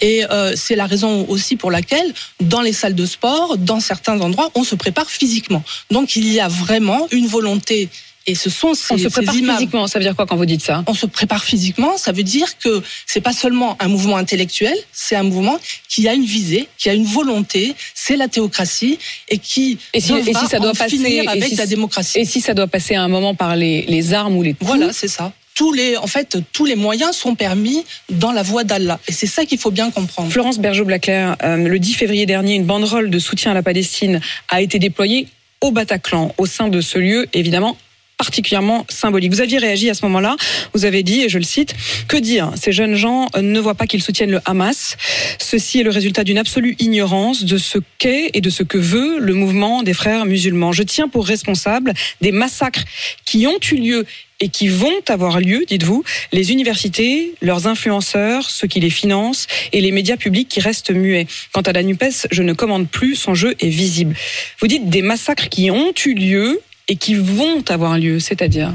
Et 0.00 0.24
euh, 0.30 0.54
c'est 0.56 0.76
la 0.76 0.86
raison 0.86 1.26
aussi 1.28 1.56
pour 1.56 1.70
laquelle, 1.70 2.12
dans 2.40 2.60
les 2.60 2.72
salles 2.72 2.94
de 2.94 3.06
sport, 3.06 3.56
dans 3.56 3.80
certains 3.80 4.20
endroits, 4.20 4.50
on 4.54 4.64
se 4.64 4.74
prépare 4.74 5.10
physiquement. 5.10 5.62
Donc 5.90 6.16
il 6.16 6.30
y 6.30 6.40
a 6.40 6.48
vraiment 6.48 7.06
une 7.12 7.26
volonté. 7.26 7.88
Et 8.26 8.34
ce 8.34 8.50
sont 8.50 8.74
ces, 8.74 8.94
On 8.94 8.98
se 8.98 9.04
ces 9.04 9.10
prépare 9.10 9.34
images 9.34 9.56
physiquement, 9.56 9.86
ça 9.86 9.98
veut 9.98 10.04
dire 10.04 10.14
quoi 10.14 10.26
quand 10.26 10.36
vous 10.36 10.44
dites 10.46 10.62
ça? 10.62 10.84
On 10.86 10.94
se 10.94 11.06
prépare 11.06 11.42
physiquement, 11.42 11.96
ça 11.96 12.12
veut 12.12 12.22
dire 12.22 12.58
que 12.58 12.82
c'est 13.06 13.20
pas 13.22 13.32
seulement 13.32 13.76
un 13.80 13.88
mouvement 13.88 14.16
intellectuel, 14.18 14.74
c'est 14.92 15.16
un 15.16 15.22
mouvement 15.22 15.58
qui 15.88 16.06
a 16.06 16.12
une 16.14 16.24
visée, 16.24 16.68
qui 16.78 16.90
a 16.90 16.94
une 16.94 17.06
volonté, 17.06 17.74
c'est 17.94 18.16
la 18.16 18.28
théocratie 18.28 18.98
et 19.28 19.38
qui 19.38 19.78
Et 19.94 20.00
si- 20.00 20.12
et 20.12 20.22
devra 20.22 20.40
si 20.44 20.46
ça 20.50 20.58
doit 20.58 20.72
passer- 20.74 20.96
finir 20.96 21.28
avec 21.28 21.44
si- 21.44 21.56
la 21.56 21.66
démocratie. 21.66 22.18
Et 22.18 22.24
si 22.24 22.40
ça 22.40 22.52
doit 22.54 22.66
passer 22.66 22.94
à 22.94 23.02
un 23.02 23.08
moment 23.08 23.34
par 23.34 23.56
les, 23.56 23.82
les 23.82 24.12
armes 24.12 24.36
ou 24.36 24.42
les 24.42 24.52
coups 24.54 24.66
Voilà, 24.70 24.92
c'est 24.92 25.08
ça. 25.08 25.32
Tous 25.54 25.72
les, 25.72 25.96
en 25.96 26.06
fait, 26.06 26.38
tous 26.52 26.64
les 26.64 26.76
moyens 26.76 27.16
sont 27.16 27.34
permis 27.34 27.84
dans 28.10 28.32
la 28.32 28.42
voie 28.42 28.64
d'Allah. 28.64 29.00
Et 29.08 29.12
c'est 29.12 29.26
ça 29.26 29.44
qu'il 29.44 29.58
faut 29.58 29.70
bien 29.72 29.90
comprendre. 29.90 30.30
Florence 30.30 30.58
Bergeau-Blaclair, 30.58 31.36
euh, 31.42 31.56
le 31.56 31.78
10 31.78 31.94
février 31.94 32.24
dernier, 32.26 32.54
une 32.54 32.64
banderole 32.64 33.10
de 33.10 33.18
soutien 33.18 33.50
à 33.50 33.54
la 33.54 33.62
Palestine 33.62 34.20
a 34.48 34.62
été 34.62 34.78
déployée 34.78 35.26
au 35.60 35.70
Bataclan, 35.72 36.32
au 36.38 36.46
sein 36.46 36.68
de 36.68 36.80
ce 36.80 36.98
lieu, 36.98 37.26
évidemment 37.34 37.76
particulièrement 38.20 38.84
symbolique. 38.90 39.32
Vous 39.32 39.40
aviez 39.40 39.56
réagi 39.56 39.88
à 39.88 39.94
ce 39.94 40.04
moment-là, 40.04 40.36
vous 40.74 40.84
avez 40.84 41.02
dit, 41.02 41.22
et 41.22 41.30
je 41.30 41.38
le 41.38 41.44
cite, 41.44 41.74
que 42.06 42.18
dire 42.18 42.52
Ces 42.54 42.70
jeunes 42.70 42.94
gens 42.94 43.28
ne 43.40 43.58
voient 43.58 43.74
pas 43.74 43.86
qu'ils 43.86 44.02
soutiennent 44.02 44.30
le 44.30 44.42
Hamas. 44.44 44.98
Ceci 45.38 45.80
est 45.80 45.84
le 45.84 45.90
résultat 45.90 46.22
d'une 46.22 46.36
absolue 46.36 46.76
ignorance 46.78 47.44
de 47.44 47.56
ce 47.56 47.78
qu'est 47.96 48.28
et 48.34 48.42
de 48.42 48.50
ce 48.50 48.62
que 48.62 48.76
veut 48.76 49.20
le 49.20 49.32
mouvement 49.32 49.82
des 49.82 49.94
frères 49.94 50.26
musulmans. 50.26 50.72
Je 50.72 50.82
tiens 50.82 51.08
pour 51.08 51.26
responsable 51.26 51.94
des 52.20 52.30
massacres 52.30 52.84
qui 53.24 53.46
ont 53.46 53.58
eu 53.72 53.76
lieu 53.76 54.06
et 54.40 54.48
qui 54.48 54.68
vont 54.68 55.00
avoir 55.08 55.40
lieu, 55.40 55.64
dites-vous, 55.66 56.02
les 56.32 56.52
universités, 56.52 57.34
leurs 57.40 57.66
influenceurs, 57.66 58.50
ceux 58.50 58.66
qui 58.66 58.80
les 58.80 58.90
financent 58.90 59.46
et 59.72 59.80
les 59.80 59.92
médias 59.92 60.16
publics 60.16 60.48
qui 60.48 60.60
restent 60.60 60.90
muets. 60.90 61.26
Quant 61.52 61.60
à 61.62 61.72
la 61.72 61.82
NUPES, 61.82 62.26
je 62.30 62.42
ne 62.42 62.52
commande 62.52 62.88
plus, 62.88 63.16
son 63.16 63.34
jeu 63.34 63.54
est 63.60 63.68
visible. 63.68 64.14
Vous 64.60 64.66
dites 64.66 64.88
des 64.88 65.02
massacres 65.02 65.48
qui 65.48 65.70
ont 65.70 65.92
eu 66.04 66.14
lieu 66.14 66.60
et 66.90 66.96
qui 66.96 67.14
vont 67.14 67.62
avoir 67.68 67.96
lieu, 67.98 68.18
c'est-à-dire 68.18 68.74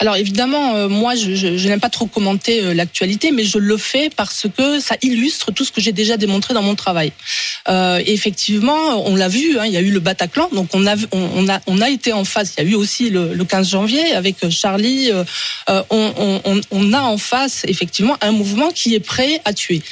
Alors 0.00 0.16
évidemment, 0.16 0.74
euh, 0.74 0.88
moi, 0.88 1.14
je, 1.14 1.68
n'aime 1.68 1.78
pas 1.78 1.90
trop 1.90 2.06
commenter 2.06 2.60
euh, 2.60 2.74
l'actualité, 2.74 3.30
mais 3.30 3.44
je 3.44 3.58
le 3.58 3.76
fais 3.76 4.10
parce 4.10 4.46
que 4.54 4.80
ça 4.80 4.96
illustre 5.00 5.52
tout 5.52 5.64
ce 5.64 5.70
que 5.70 5.80
j'ai 5.80 5.92
déjà 5.92 6.16
démontré 6.16 6.54
dans 6.54 6.62
mon 6.62 6.74
travail. 6.74 7.12
Euh, 7.68 8.02
effectivement, 8.04 9.06
on 9.06 9.14
l'a 9.14 9.28
vu, 9.28 9.60
hein, 9.60 9.66
il 9.66 9.72
y 9.72 9.76
a 9.76 9.80
eu 9.80 9.92
le 9.92 10.00
Bataclan, 10.00 10.48
donc 10.52 10.70
on 10.74 10.84
a, 10.88 10.96
on, 11.12 11.80
a, 11.80 11.88
été 11.88 12.12
en 12.12 12.24
face. 12.24 12.54
Il 12.58 12.64
y 12.64 12.66
a 12.66 12.70
eu 12.70 12.74
aussi 12.74 13.10
le, 13.10 13.32
le 13.32 13.44
15 13.44 13.70
janvier 13.70 14.12
avec 14.12 14.50
Charlie. 14.50 15.12
on 15.68 16.92
a 16.92 17.00
en 17.00 17.18
face 17.18 17.62
effectivement 17.68 18.16
un 18.22 18.32
mouvement 18.32 18.72
qui 18.72 18.96
est 18.96 19.00
prêt 19.00 19.40
à 19.44 19.52
tuer. 19.52 19.82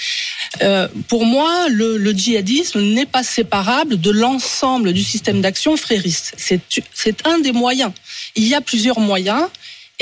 Euh, 0.63 0.89
pour 1.09 1.25
moi, 1.25 1.69
le, 1.69 1.97
le 1.97 2.13
djihadisme 2.13 2.81
n'est 2.81 3.07
pas 3.07 3.23
séparable 3.23 4.01
de 4.01 4.11
l'ensemble 4.11 4.93
du 4.93 5.05
système 5.05 5.41
d'action 5.41 5.77
frériste. 5.77 6.35
C'est 6.37 7.27
un 7.27 7.39
des 7.39 7.53
moyens. 7.53 7.93
Il 8.35 8.47
y 8.47 8.55
a 8.55 8.61
plusieurs 8.61 9.01
moyens. 9.01 9.47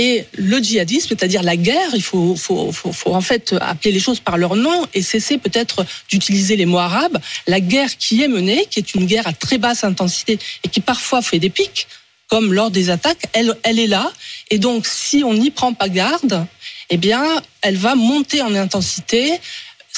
Et 0.00 0.25
le 0.37 0.59
djihadisme, 0.59 1.09
c'est-à-dire 1.09 1.43
la 1.43 1.57
guerre, 1.57 1.90
il 1.93 2.02
faut, 2.02 2.37
faut, 2.37 2.71
faut, 2.71 2.93
faut 2.93 3.12
en 3.12 3.21
fait 3.21 3.57
appeler 3.61 3.90
les 3.90 3.99
choses 3.99 4.21
par 4.21 4.38
leur 4.38 4.55
nom 4.55 4.87
et 4.95 5.02
cesser 5.02 5.38
peut-être 5.38 5.85
d'utiliser 6.09 6.55
les 6.55 6.67
mots 6.67 6.78
arabes. 6.78 7.19
La 7.49 7.59
guerre 7.59 7.97
qui 7.99 8.23
est 8.23 8.28
menée, 8.28 8.67
qui 8.71 8.78
est 8.78 8.95
une 8.95 9.07
guerre 9.07 9.26
à 9.26 9.33
très 9.33 9.59
basse 9.59 9.83
intensité 9.83 10.38
et 10.62 10.69
qui 10.69 10.81
parfois 10.81 11.21
fait 11.21 11.40
des 11.40 11.50
pics, 11.50 11.88
comme 12.28 12.52
lors 12.52 12.71
des 12.71 12.90
attaques, 12.90 13.25
elle, 13.33 13.57
elle 13.64 13.81
est 13.81 13.88
là. 13.88 14.12
Et 14.50 14.59
donc, 14.59 14.87
si 14.87 15.25
on 15.25 15.35
n'y 15.35 15.50
prend 15.50 15.73
pas 15.73 15.88
garde, 15.88 16.47
eh 16.90 16.97
bien, 16.97 17.25
elle 17.62 17.76
va 17.76 17.97
monter 17.97 18.40
en 18.40 18.55
intensité. 18.55 19.41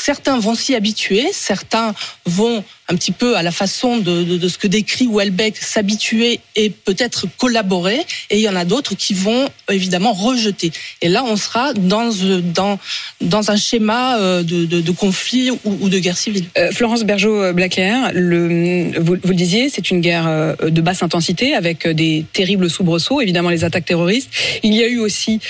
Certains 0.03 0.39
vont 0.39 0.55
s'y 0.55 0.75
habituer, 0.75 1.29
certains 1.31 1.95
vont 2.25 2.65
un 2.89 2.97
petit 2.97 3.13
peu 3.13 3.37
à 3.37 3.43
la 3.43 3.53
façon 3.53 3.99
de, 3.99 4.49
ce 4.49 4.57
que 4.57 4.67
décrit 4.67 5.07
Welbeck 5.07 5.59
s'habituer 5.59 6.41
et 6.57 6.71
peut-être 6.71 7.27
collaborer, 7.37 8.07
et 8.31 8.39
il 8.39 8.41
y 8.41 8.49
en 8.49 8.57
a 8.57 8.65
d'autres 8.65 8.95
qui 8.95 9.13
vont 9.13 9.47
évidemment 9.73 10.13
rejeter. 10.13 10.73
Et 11.03 11.09
là, 11.09 11.25
on 11.25 11.37
sera 11.37 11.73
dans 11.75 12.11
euh, 12.23 12.41
dans 12.41 12.79
dans 13.21 13.51
un 13.51 13.57
schéma 13.57 14.19
euh, 14.19 14.43
de, 14.43 14.65
de, 14.65 14.91
conflit 14.93 15.51
ou, 15.65 15.89
de 15.89 15.99
guerre 15.99 16.17
civile. 16.17 16.45
Euh, 16.59 16.71
Florence 16.73 17.05
Bergeau-Blaclair, 17.05 18.13
le, 18.15 18.99
vous, 18.99 19.17
vous 19.23 19.29
le 19.29 19.35
disiez, 19.35 19.69
c'est 19.69 19.91
une 19.91 20.01
guerre 20.01 20.57
de 20.63 20.81
basse 20.81 21.03
intensité 21.03 21.55
avec 21.55 21.87
des 21.87 22.25
terribles 22.33 22.71
soubresauts, 22.71 23.21
évidemment 23.21 23.51
les 23.51 23.65
attaques 23.65 23.85
terroristes. 23.85 24.31
Il 24.63 24.75
y 24.75 24.83
a 24.83 24.89
eu 24.89 24.99
aussi 24.99 25.41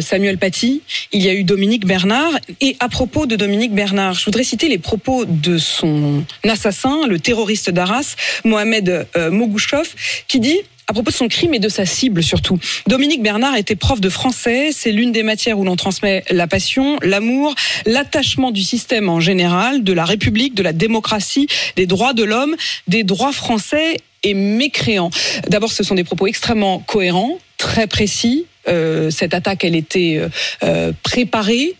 Samuel 0.00 0.38
Paty, 0.38 0.82
il 1.12 1.22
y 1.22 1.28
a 1.28 1.34
eu 1.34 1.44
Dominique 1.44 1.86
Bernard. 1.86 2.32
Et 2.60 2.76
à 2.80 2.88
propos 2.88 3.26
de 3.26 3.36
Dominique 3.36 3.72
Bernard, 3.72 4.14
je 4.14 4.24
voudrais 4.24 4.44
citer 4.44 4.68
les 4.68 4.78
propos 4.78 5.24
de 5.24 5.58
son 5.58 6.24
assassin, 6.44 7.06
le 7.06 7.18
terroriste 7.18 7.70
d'Arras, 7.70 8.16
Mohamed 8.44 9.06
Mogouchov, 9.30 9.94
qui 10.26 10.40
dit 10.40 10.60
à 10.88 10.94
propos 10.94 11.10
de 11.10 11.16
son 11.16 11.28
crime 11.28 11.52
et 11.52 11.58
de 11.58 11.68
sa 11.68 11.84
cible 11.84 12.22
surtout. 12.22 12.58
Dominique 12.86 13.22
Bernard 13.22 13.56
était 13.56 13.76
prof 13.76 14.00
de 14.00 14.08
français, 14.08 14.70
c'est 14.72 14.90
l'une 14.90 15.12
des 15.12 15.22
matières 15.22 15.58
où 15.58 15.64
l'on 15.64 15.76
transmet 15.76 16.24
la 16.30 16.46
passion, 16.46 16.98
l'amour, 17.02 17.54
l'attachement 17.84 18.50
du 18.50 18.62
système 18.62 19.10
en 19.10 19.20
général, 19.20 19.84
de 19.84 19.92
la 19.92 20.06
République, 20.06 20.54
de 20.54 20.62
la 20.62 20.72
démocratie, 20.72 21.46
des 21.76 21.84
droits 21.84 22.14
de 22.14 22.24
l'homme, 22.24 22.56
des 22.86 23.04
droits 23.04 23.32
français 23.32 23.98
et 24.22 24.32
mécréants. 24.32 25.10
D'abord, 25.48 25.72
ce 25.72 25.82
sont 25.82 25.94
des 25.94 26.04
propos 26.04 26.26
extrêmement 26.26 26.78
cohérents, 26.78 27.38
très 27.58 27.86
précis. 27.86 28.46
Euh, 28.66 29.10
cette 29.10 29.34
attaque, 29.34 29.64
elle 29.64 29.76
était 29.76 30.16
euh, 30.18 30.28
euh, 30.62 30.92
préparée, 31.02 31.74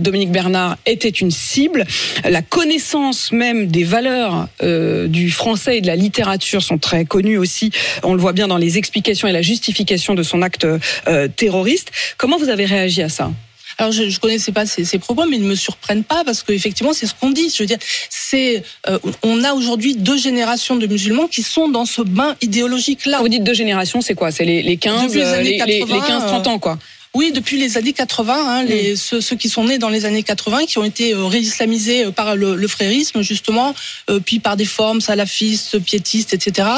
Dominique 0.00 0.30
Bernard 0.30 0.76
était 0.86 1.08
une 1.08 1.30
cible. 1.30 1.86
La 2.24 2.42
connaissance 2.42 3.32
même 3.32 3.66
des 3.66 3.84
valeurs 3.84 4.48
euh, 4.62 5.06
du 5.06 5.30
français 5.30 5.78
et 5.78 5.80
de 5.80 5.86
la 5.86 5.96
littérature 5.96 6.62
sont 6.62 6.78
très 6.78 7.04
connues 7.04 7.38
aussi. 7.38 7.70
On 8.02 8.14
le 8.14 8.20
voit 8.20 8.32
bien 8.32 8.48
dans 8.48 8.56
les 8.56 8.78
explications 8.78 9.28
et 9.28 9.32
la 9.32 9.42
justification 9.42 10.14
de 10.14 10.22
son 10.22 10.42
acte 10.42 10.64
euh, 10.64 11.28
terroriste. 11.28 11.90
Comment 12.16 12.38
vous 12.38 12.48
avez 12.48 12.64
réagi 12.64 13.02
à 13.02 13.08
ça? 13.08 13.30
Alors 13.78 13.92
je 13.92 14.02
ne 14.02 14.16
connaissais 14.16 14.52
pas 14.52 14.66
ces, 14.66 14.84
ces, 14.84 14.98
propos, 14.98 15.24
mais 15.26 15.36
ils 15.36 15.42
ne 15.42 15.48
me 15.48 15.54
surprennent 15.54 16.04
pas 16.04 16.22
parce 16.24 16.42
qu'effectivement 16.42 16.92
c'est 16.92 17.06
ce 17.06 17.14
qu'on 17.18 17.30
dit. 17.30 17.48
Je 17.48 17.62
veux 17.62 17.66
dire, 17.66 17.78
c'est 18.10 18.62
euh, 18.88 18.98
on 19.22 19.42
a 19.42 19.54
aujourd'hui 19.54 19.96
deux 19.96 20.18
générations 20.18 20.76
de 20.76 20.86
musulmans 20.86 21.28
qui 21.28 21.42
sont 21.42 21.68
dans 21.68 21.86
ce 21.86 22.02
bain 22.02 22.36
idéologique 22.42 23.06
là. 23.06 23.20
Vous 23.20 23.28
dites 23.28 23.44
deux 23.44 23.54
générations, 23.54 24.02
c'est 24.02 24.14
quoi? 24.14 24.32
C'est 24.32 24.44
les, 24.44 24.62
les 24.62 24.76
15, 24.76 25.14
les, 25.14 25.42
les, 25.42 25.56
80, 25.56 25.66
les, 25.66 25.78
les 25.78 26.00
15-30 26.00 26.48
ans 26.48 26.58
quoi. 26.58 26.78
Oui, 27.12 27.32
depuis 27.32 27.58
les 27.58 27.76
années 27.76 27.92
80, 27.92 28.34
hein, 28.36 28.62
les, 28.62 28.94
ceux, 28.94 29.20
ceux, 29.20 29.34
qui 29.34 29.48
sont 29.48 29.64
nés 29.64 29.78
dans 29.78 29.88
les 29.88 30.04
années 30.04 30.22
80, 30.22 30.66
qui 30.66 30.78
ont 30.78 30.84
été 30.84 31.12
euh, 31.12 31.24
réislamisés 31.24 32.12
par 32.12 32.36
le, 32.36 32.54
le, 32.54 32.68
frérisme 32.68 33.20
justement, 33.22 33.74
euh, 34.08 34.20
puis 34.24 34.38
par 34.38 34.56
des 34.56 34.64
formes 34.64 35.00
salafistes, 35.00 35.80
piétistes, 35.80 36.34
etc. 36.34 36.68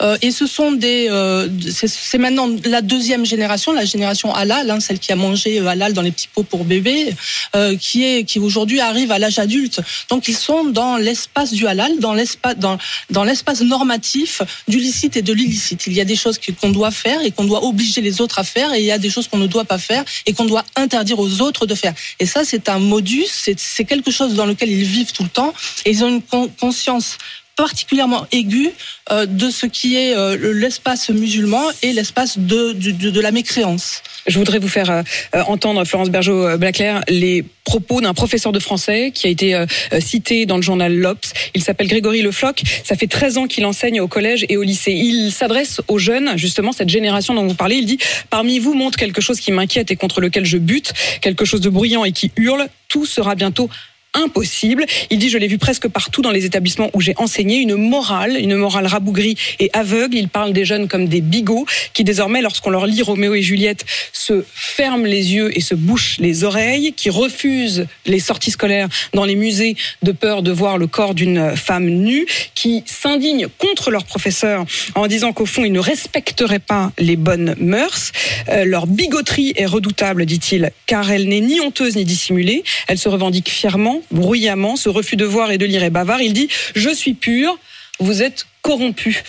Euh, 0.00 0.16
et 0.22 0.30
ce 0.30 0.46
sont 0.46 0.72
des, 0.72 1.08
euh, 1.10 1.46
c'est 1.70 2.16
maintenant 2.16 2.48
la 2.64 2.80
deuxième 2.80 3.26
génération, 3.26 3.74
la 3.74 3.84
génération 3.84 4.34
halal, 4.34 4.70
hein, 4.70 4.80
celle 4.80 4.98
qui 4.98 5.12
a 5.12 5.16
mangé 5.16 5.60
euh, 5.60 5.66
halal 5.66 5.92
dans 5.92 6.00
les 6.00 6.10
petits 6.10 6.28
pots 6.28 6.42
pour 6.42 6.64
bébés, 6.64 7.14
euh, 7.54 7.76
qui 7.76 8.02
est, 8.02 8.24
qui 8.24 8.38
aujourd'hui 8.38 8.80
arrive 8.80 9.12
à 9.12 9.18
l'âge 9.18 9.38
adulte. 9.38 9.82
Donc 10.08 10.26
ils 10.26 10.36
sont 10.36 10.64
dans 10.64 10.96
l'espace 10.96 11.52
du 11.52 11.66
halal, 11.66 11.98
dans 11.98 12.14
l'espace, 12.14 12.56
dans, 12.56 12.78
dans 13.10 13.24
l'espace 13.24 13.60
normatif 13.60 14.40
du 14.68 14.78
licite 14.78 15.18
et 15.18 15.22
de 15.22 15.34
l'illicite. 15.34 15.86
Il 15.86 15.92
y 15.92 16.00
a 16.00 16.06
des 16.06 16.16
choses 16.16 16.40
qu'on 16.62 16.70
doit 16.70 16.90
faire 16.90 17.20
et 17.22 17.30
qu'on 17.30 17.44
doit 17.44 17.62
obliger 17.62 18.00
les 18.00 18.22
autres 18.22 18.38
à 18.38 18.44
faire, 18.44 18.72
et 18.72 18.78
il 18.78 18.86
y 18.86 18.90
a 18.90 18.96
des 18.96 19.10
choses 19.10 19.28
qu'on 19.28 19.36
ne 19.36 19.46
doit 19.46 19.66
pas 19.66 19.76
faire 19.76 19.81
et 20.26 20.32
qu'on 20.32 20.44
doit 20.44 20.64
interdire 20.76 21.18
aux 21.18 21.40
autres 21.40 21.66
de 21.66 21.74
faire. 21.74 21.94
Et 22.18 22.26
ça, 22.26 22.44
c'est 22.44 22.68
un 22.68 22.78
modus, 22.78 23.26
c'est 23.56 23.84
quelque 23.84 24.10
chose 24.10 24.34
dans 24.34 24.46
lequel 24.46 24.70
ils 24.70 24.84
vivent 24.84 25.12
tout 25.12 25.22
le 25.22 25.28
temps 25.28 25.52
et 25.84 25.90
ils 25.90 26.04
ont 26.04 26.08
une 26.08 26.22
con 26.22 26.50
conscience 26.60 27.18
particulièrement 27.62 28.26
aigu 28.32 28.70
euh, 29.12 29.24
de 29.24 29.48
ce 29.48 29.66
qui 29.66 29.94
est 29.94 30.16
euh, 30.16 30.52
l'espace 30.52 31.10
musulman 31.10 31.62
et 31.82 31.92
l'espace 31.92 32.36
de, 32.36 32.72
de, 32.72 33.20
la 33.20 33.30
mécréance. 33.30 34.02
Je 34.26 34.36
voudrais 34.36 34.58
vous 34.58 34.66
faire 34.66 34.90
euh, 34.90 35.02
entendre, 35.46 35.84
Florence 35.84 36.10
Bergeau-Blaclair, 36.10 37.02
les 37.06 37.44
propos 37.64 38.00
d'un 38.00 38.14
professeur 38.14 38.50
de 38.50 38.58
français 38.58 39.12
qui 39.14 39.28
a 39.28 39.30
été 39.30 39.64
cité 40.00 40.44
dans 40.44 40.56
le 40.56 40.62
journal 40.62 40.92
L'Obs. 40.92 41.32
Il 41.54 41.62
s'appelle 41.62 41.86
Grégory 41.86 42.20
Lefloc. 42.22 42.62
Ça 42.82 42.96
fait 42.96 43.06
13 43.06 43.38
ans 43.38 43.46
qu'il 43.46 43.64
enseigne 43.64 44.00
au 44.00 44.08
collège 44.08 44.44
et 44.48 44.56
au 44.56 44.64
lycée. 44.64 44.90
Il 44.90 45.30
s'adresse 45.30 45.80
aux 45.86 45.98
jeunes, 45.98 46.36
justement, 46.36 46.72
cette 46.72 46.88
génération 46.88 47.32
dont 47.34 47.46
vous 47.46 47.54
parlez. 47.54 47.76
Il 47.76 47.86
dit, 47.86 47.98
parmi 48.30 48.58
vous 48.58 48.74
montre 48.74 48.98
quelque 48.98 49.20
chose 49.20 49.38
qui 49.38 49.52
m'inquiète 49.52 49.92
et 49.92 49.96
contre 49.96 50.20
lequel 50.20 50.44
je 50.44 50.58
bute, 50.58 50.92
quelque 51.20 51.44
chose 51.44 51.60
de 51.60 51.70
bruyant 51.70 52.04
et 52.04 52.10
qui 52.10 52.32
hurle. 52.36 52.66
Tout 52.88 53.06
sera 53.06 53.36
bientôt 53.36 53.70
impossible. 54.14 54.84
Il 55.10 55.18
dit, 55.18 55.30
je 55.30 55.38
l'ai 55.38 55.48
vu 55.48 55.58
presque 55.58 55.88
partout 55.88 56.22
dans 56.22 56.30
les 56.30 56.44
établissements 56.44 56.90
où 56.92 57.00
j'ai 57.00 57.14
enseigné, 57.16 57.58
une 57.58 57.76
morale, 57.76 58.36
une 58.36 58.56
morale 58.56 58.86
rabougrie 58.86 59.36
et 59.58 59.70
aveugle. 59.72 60.16
Il 60.16 60.28
parle 60.28 60.52
des 60.52 60.64
jeunes 60.64 60.88
comme 60.88 61.06
des 61.06 61.20
bigots 61.20 61.66
qui 61.94 62.04
désormais, 62.04 62.42
lorsqu'on 62.42 62.70
leur 62.70 62.86
lit 62.86 63.02
Roméo 63.02 63.34
et 63.34 63.42
Juliette, 63.42 63.84
se 64.12 64.44
ferment 64.52 65.06
les 65.06 65.34
yeux 65.34 65.56
et 65.56 65.60
se 65.60 65.74
bouchent 65.74 66.18
les 66.18 66.44
oreilles, 66.44 66.92
qui 66.94 67.10
refusent 67.10 67.86
les 68.06 68.20
sorties 68.20 68.50
scolaires 68.50 68.88
dans 69.14 69.24
les 69.24 69.34
musées 69.34 69.76
de 70.02 70.12
peur 70.12 70.42
de 70.42 70.52
voir 70.52 70.78
le 70.78 70.86
corps 70.86 71.14
d'une 71.14 71.56
femme 71.56 71.88
nue, 71.88 72.26
qui 72.54 72.82
s'indignent 72.86 73.48
contre 73.58 73.90
leurs 73.90 74.04
professeurs 74.04 74.64
en 74.94 75.06
disant 75.06 75.32
qu'au 75.32 75.46
fond, 75.46 75.64
ils 75.64 75.72
ne 75.72 75.80
respecteraient 75.80 76.58
pas 76.58 76.92
les 76.98 77.16
bonnes 77.16 77.54
mœurs. 77.58 78.12
Euh, 78.48 78.64
leur 78.64 78.86
bigoterie 78.86 79.52
est 79.56 79.66
redoutable, 79.66 80.26
dit-il, 80.26 80.70
car 80.86 81.10
elle 81.10 81.28
n'est 81.28 81.40
ni 81.40 81.60
honteuse 81.60 81.96
ni 81.96 82.04
dissimulée. 82.04 82.62
Elle 82.88 82.98
se 82.98 83.08
revendique 83.08 83.48
fièrement 83.48 84.01
bruyamment, 84.10 84.76
ce 84.76 84.88
refus 84.88 85.16
de 85.16 85.24
voir 85.24 85.50
et 85.50 85.58
de 85.58 85.66
lire 85.66 85.82
est 85.82 85.90
bavard. 85.90 86.20
Il 86.22 86.32
dit 86.32 86.48
Je 86.74 86.90
suis 86.90 87.14
pur, 87.14 87.58
vous 88.00 88.22
êtes 88.22 88.46
corrompu. 88.62 89.22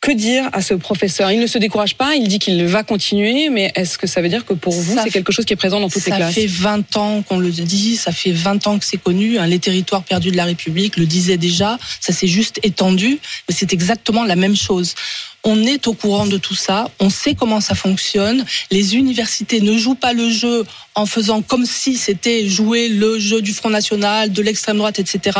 Que 0.00 0.10
dire 0.10 0.50
à 0.52 0.62
ce 0.62 0.74
professeur? 0.74 1.30
Il 1.30 1.38
ne 1.38 1.46
se 1.46 1.58
décourage 1.58 1.94
pas, 1.94 2.16
il 2.16 2.26
dit 2.26 2.40
qu'il 2.40 2.64
va 2.66 2.82
continuer, 2.82 3.50
mais 3.50 3.70
est-ce 3.76 3.98
que 3.98 4.08
ça 4.08 4.20
veut 4.20 4.28
dire 4.28 4.44
que 4.44 4.52
pour 4.52 4.72
vous, 4.72 4.98
c'est 5.00 5.10
quelque 5.10 5.30
chose 5.30 5.44
qui 5.44 5.52
est 5.52 5.56
présent 5.56 5.78
dans 5.78 5.88
toutes 5.88 6.04
les 6.04 6.10
classes? 6.10 6.34
Ça 6.34 6.40
fait 6.40 6.48
20 6.48 6.96
ans 6.96 7.22
qu'on 7.22 7.38
le 7.38 7.50
dit, 7.52 7.96
ça 7.96 8.10
fait 8.10 8.32
20 8.32 8.66
ans 8.66 8.78
que 8.80 8.84
c'est 8.84 9.00
connu. 9.00 9.38
Hein, 9.38 9.46
les 9.46 9.60
territoires 9.60 10.02
perdus 10.02 10.32
de 10.32 10.36
la 10.36 10.44
République 10.44 10.96
le 10.96 11.06
disaient 11.06 11.36
déjà, 11.36 11.78
ça 12.00 12.12
s'est 12.12 12.26
juste 12.26 12.58
étendu, 12.64 13.20
mais 13.48 13.54
c'est 13.56 13.72
exactement 13.72 14.24
la 14.24 14.34
même 14.34 14.56
chose. 14.56 14.96
On 15.44 15.64
est 15.64 15.88
au 15.88 15.92
courant 15.92 16.26
de 16.26 16.38
tout 16.38 16.54
ça, 16.54 16.88
on 17.00 17.10
sait 17.10 17.34
comment 17.34 17.60
ça 17.60 17.74
fonctionne. 17.74 18.44
Les 18.70 18.94
universités 18.94 19.60
ne 19.60 19.76
jouent 19.76 19.96
pas 19.96 20.12
le 20.12 20.30
jeu 20.30 20.64
en 20.94 21.04
faisant 21.04 21.42
comme 21.42 21.66
si 21.66 21.96
c'était 21.96 22.48
jouer 22.48 22.88
le 22.88 23.18
jeu 23.18 23.42
du 23.42 23.52
Front 23.52 23.70
National, 23.70 24.30
de 24.30 24.40
l'extrême 24.40 24.78
droite, 24.78 25.00
etc. 25.00 25.38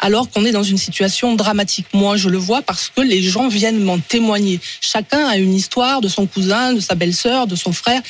Alors 0.00 0.30
qu'on 0.30 0.44
est 0.44 0.52
dans 0.52 0.62
une 0.62 0.78
situation 0.78 1.34
dramatique. 1.34 1.86
Moi, 1.92 2.16
je 2.16 2.28
le 2.28 2.38
vois 2.38 2.62
parce 2.62 2.92
que 2.94 3.00
les 3.00 3.22
gens 3.22 3.48
viennent 3.48 3.82
m'en 3.82 3.98
témoigner. 3.98 4.60
Chacun 4.80 5.26
a 5.26 5.36
une 5.36 5.54
histoire 5.54 6.00
de 6.00 6.08
son 6.08 6.26
cousin, 6.26 6.72
de 6.74 6.80
sa 6.80 6.94
belle-sœur, 6.94 7.48
de 7.48 7.56
son 7.56 7.72
frère. 7.72 8.02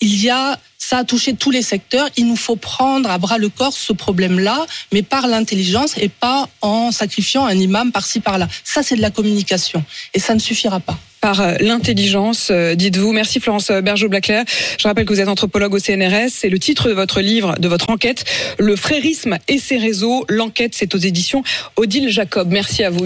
Il 0.00 0.22
y 0.22 0.30
a 0.30 0.60
ça 0.88 0.98
a 0.98 1.04
touché 1.04 1.34
tous 1.34 1.50
les 1.50 1.62
secteurs. 1.62 2.08
Il 2.16 2.26
nous 2.26 2.36
faut 2.36 2.56
prendre 2.56 3.10
à 3.10 3.16
bras 3.16 3.38
le 3.38 3.48
corps 3.48 3.72
ce 3.72 3.92
problème-là, 3.92 4.66
mais 4.92 5.02
par 5.02 5.26
l'intelligence 5.26 5.94
et 5.96 6.10
pas 6.10 6.48
en 6.60 6.92
sacrifiant 6.92 7.46
un 7.46 7.54
imam 7.54 7.90
par-ci 7.90 8.20
par-là. 8.20 8.48
Ça, 8.64 8.82
c'est 8.82 8.96
de 8.96 9.00
la 9.00 9.10
communication. 9.10 9.82
Et 10.12 10.20
ça 10.20 10.34
ne 10.34 10.40
suffira 10.40 10.80
pas 10.80 10.98
par 11.24 11.40
euh, 11.40 11.54
l'intelligence, 11.58 12.48
euh, 12.50 12.74
dites-vous. 12.74 13.12
Merci 13.12 13.40
Florence 13.40 13.70
Bergeau-Blaclair. 13.70 14.44
Je 14.78 14.86
rappelle 14.86 15.06
que 15.06 15.14
vous 15.14 15.22
êtes 15.22 15.28
anthropologue 15.28 15.72
au 15.72 15.78
CNRS. 15.78 16.28
C'est 16.28 16.50
le 16.50 16.58
titre 16.58 16.90
de 16.90 16.92
votre 16.92 17.22
livre, 17.22 17.54
de 17.58 17.66
votre 17.66 17.88
enquête, 17.88 18.26
Le 18.58 18.76
frérisme 18.76 19.38
et 19.48 19.58
ses 19.58 19.78
réseaux. 19.78 20.26
L'enquête, 20.28 20.74
c'est 20.74 20.94
aux 20.94 20.98
éditions 20.98 21.42
Odile 21.76 22.10
Jacob. 22.10 22.48
Merci 22.50 22.84
à 22.84 22.90
vous. 22.90 23.02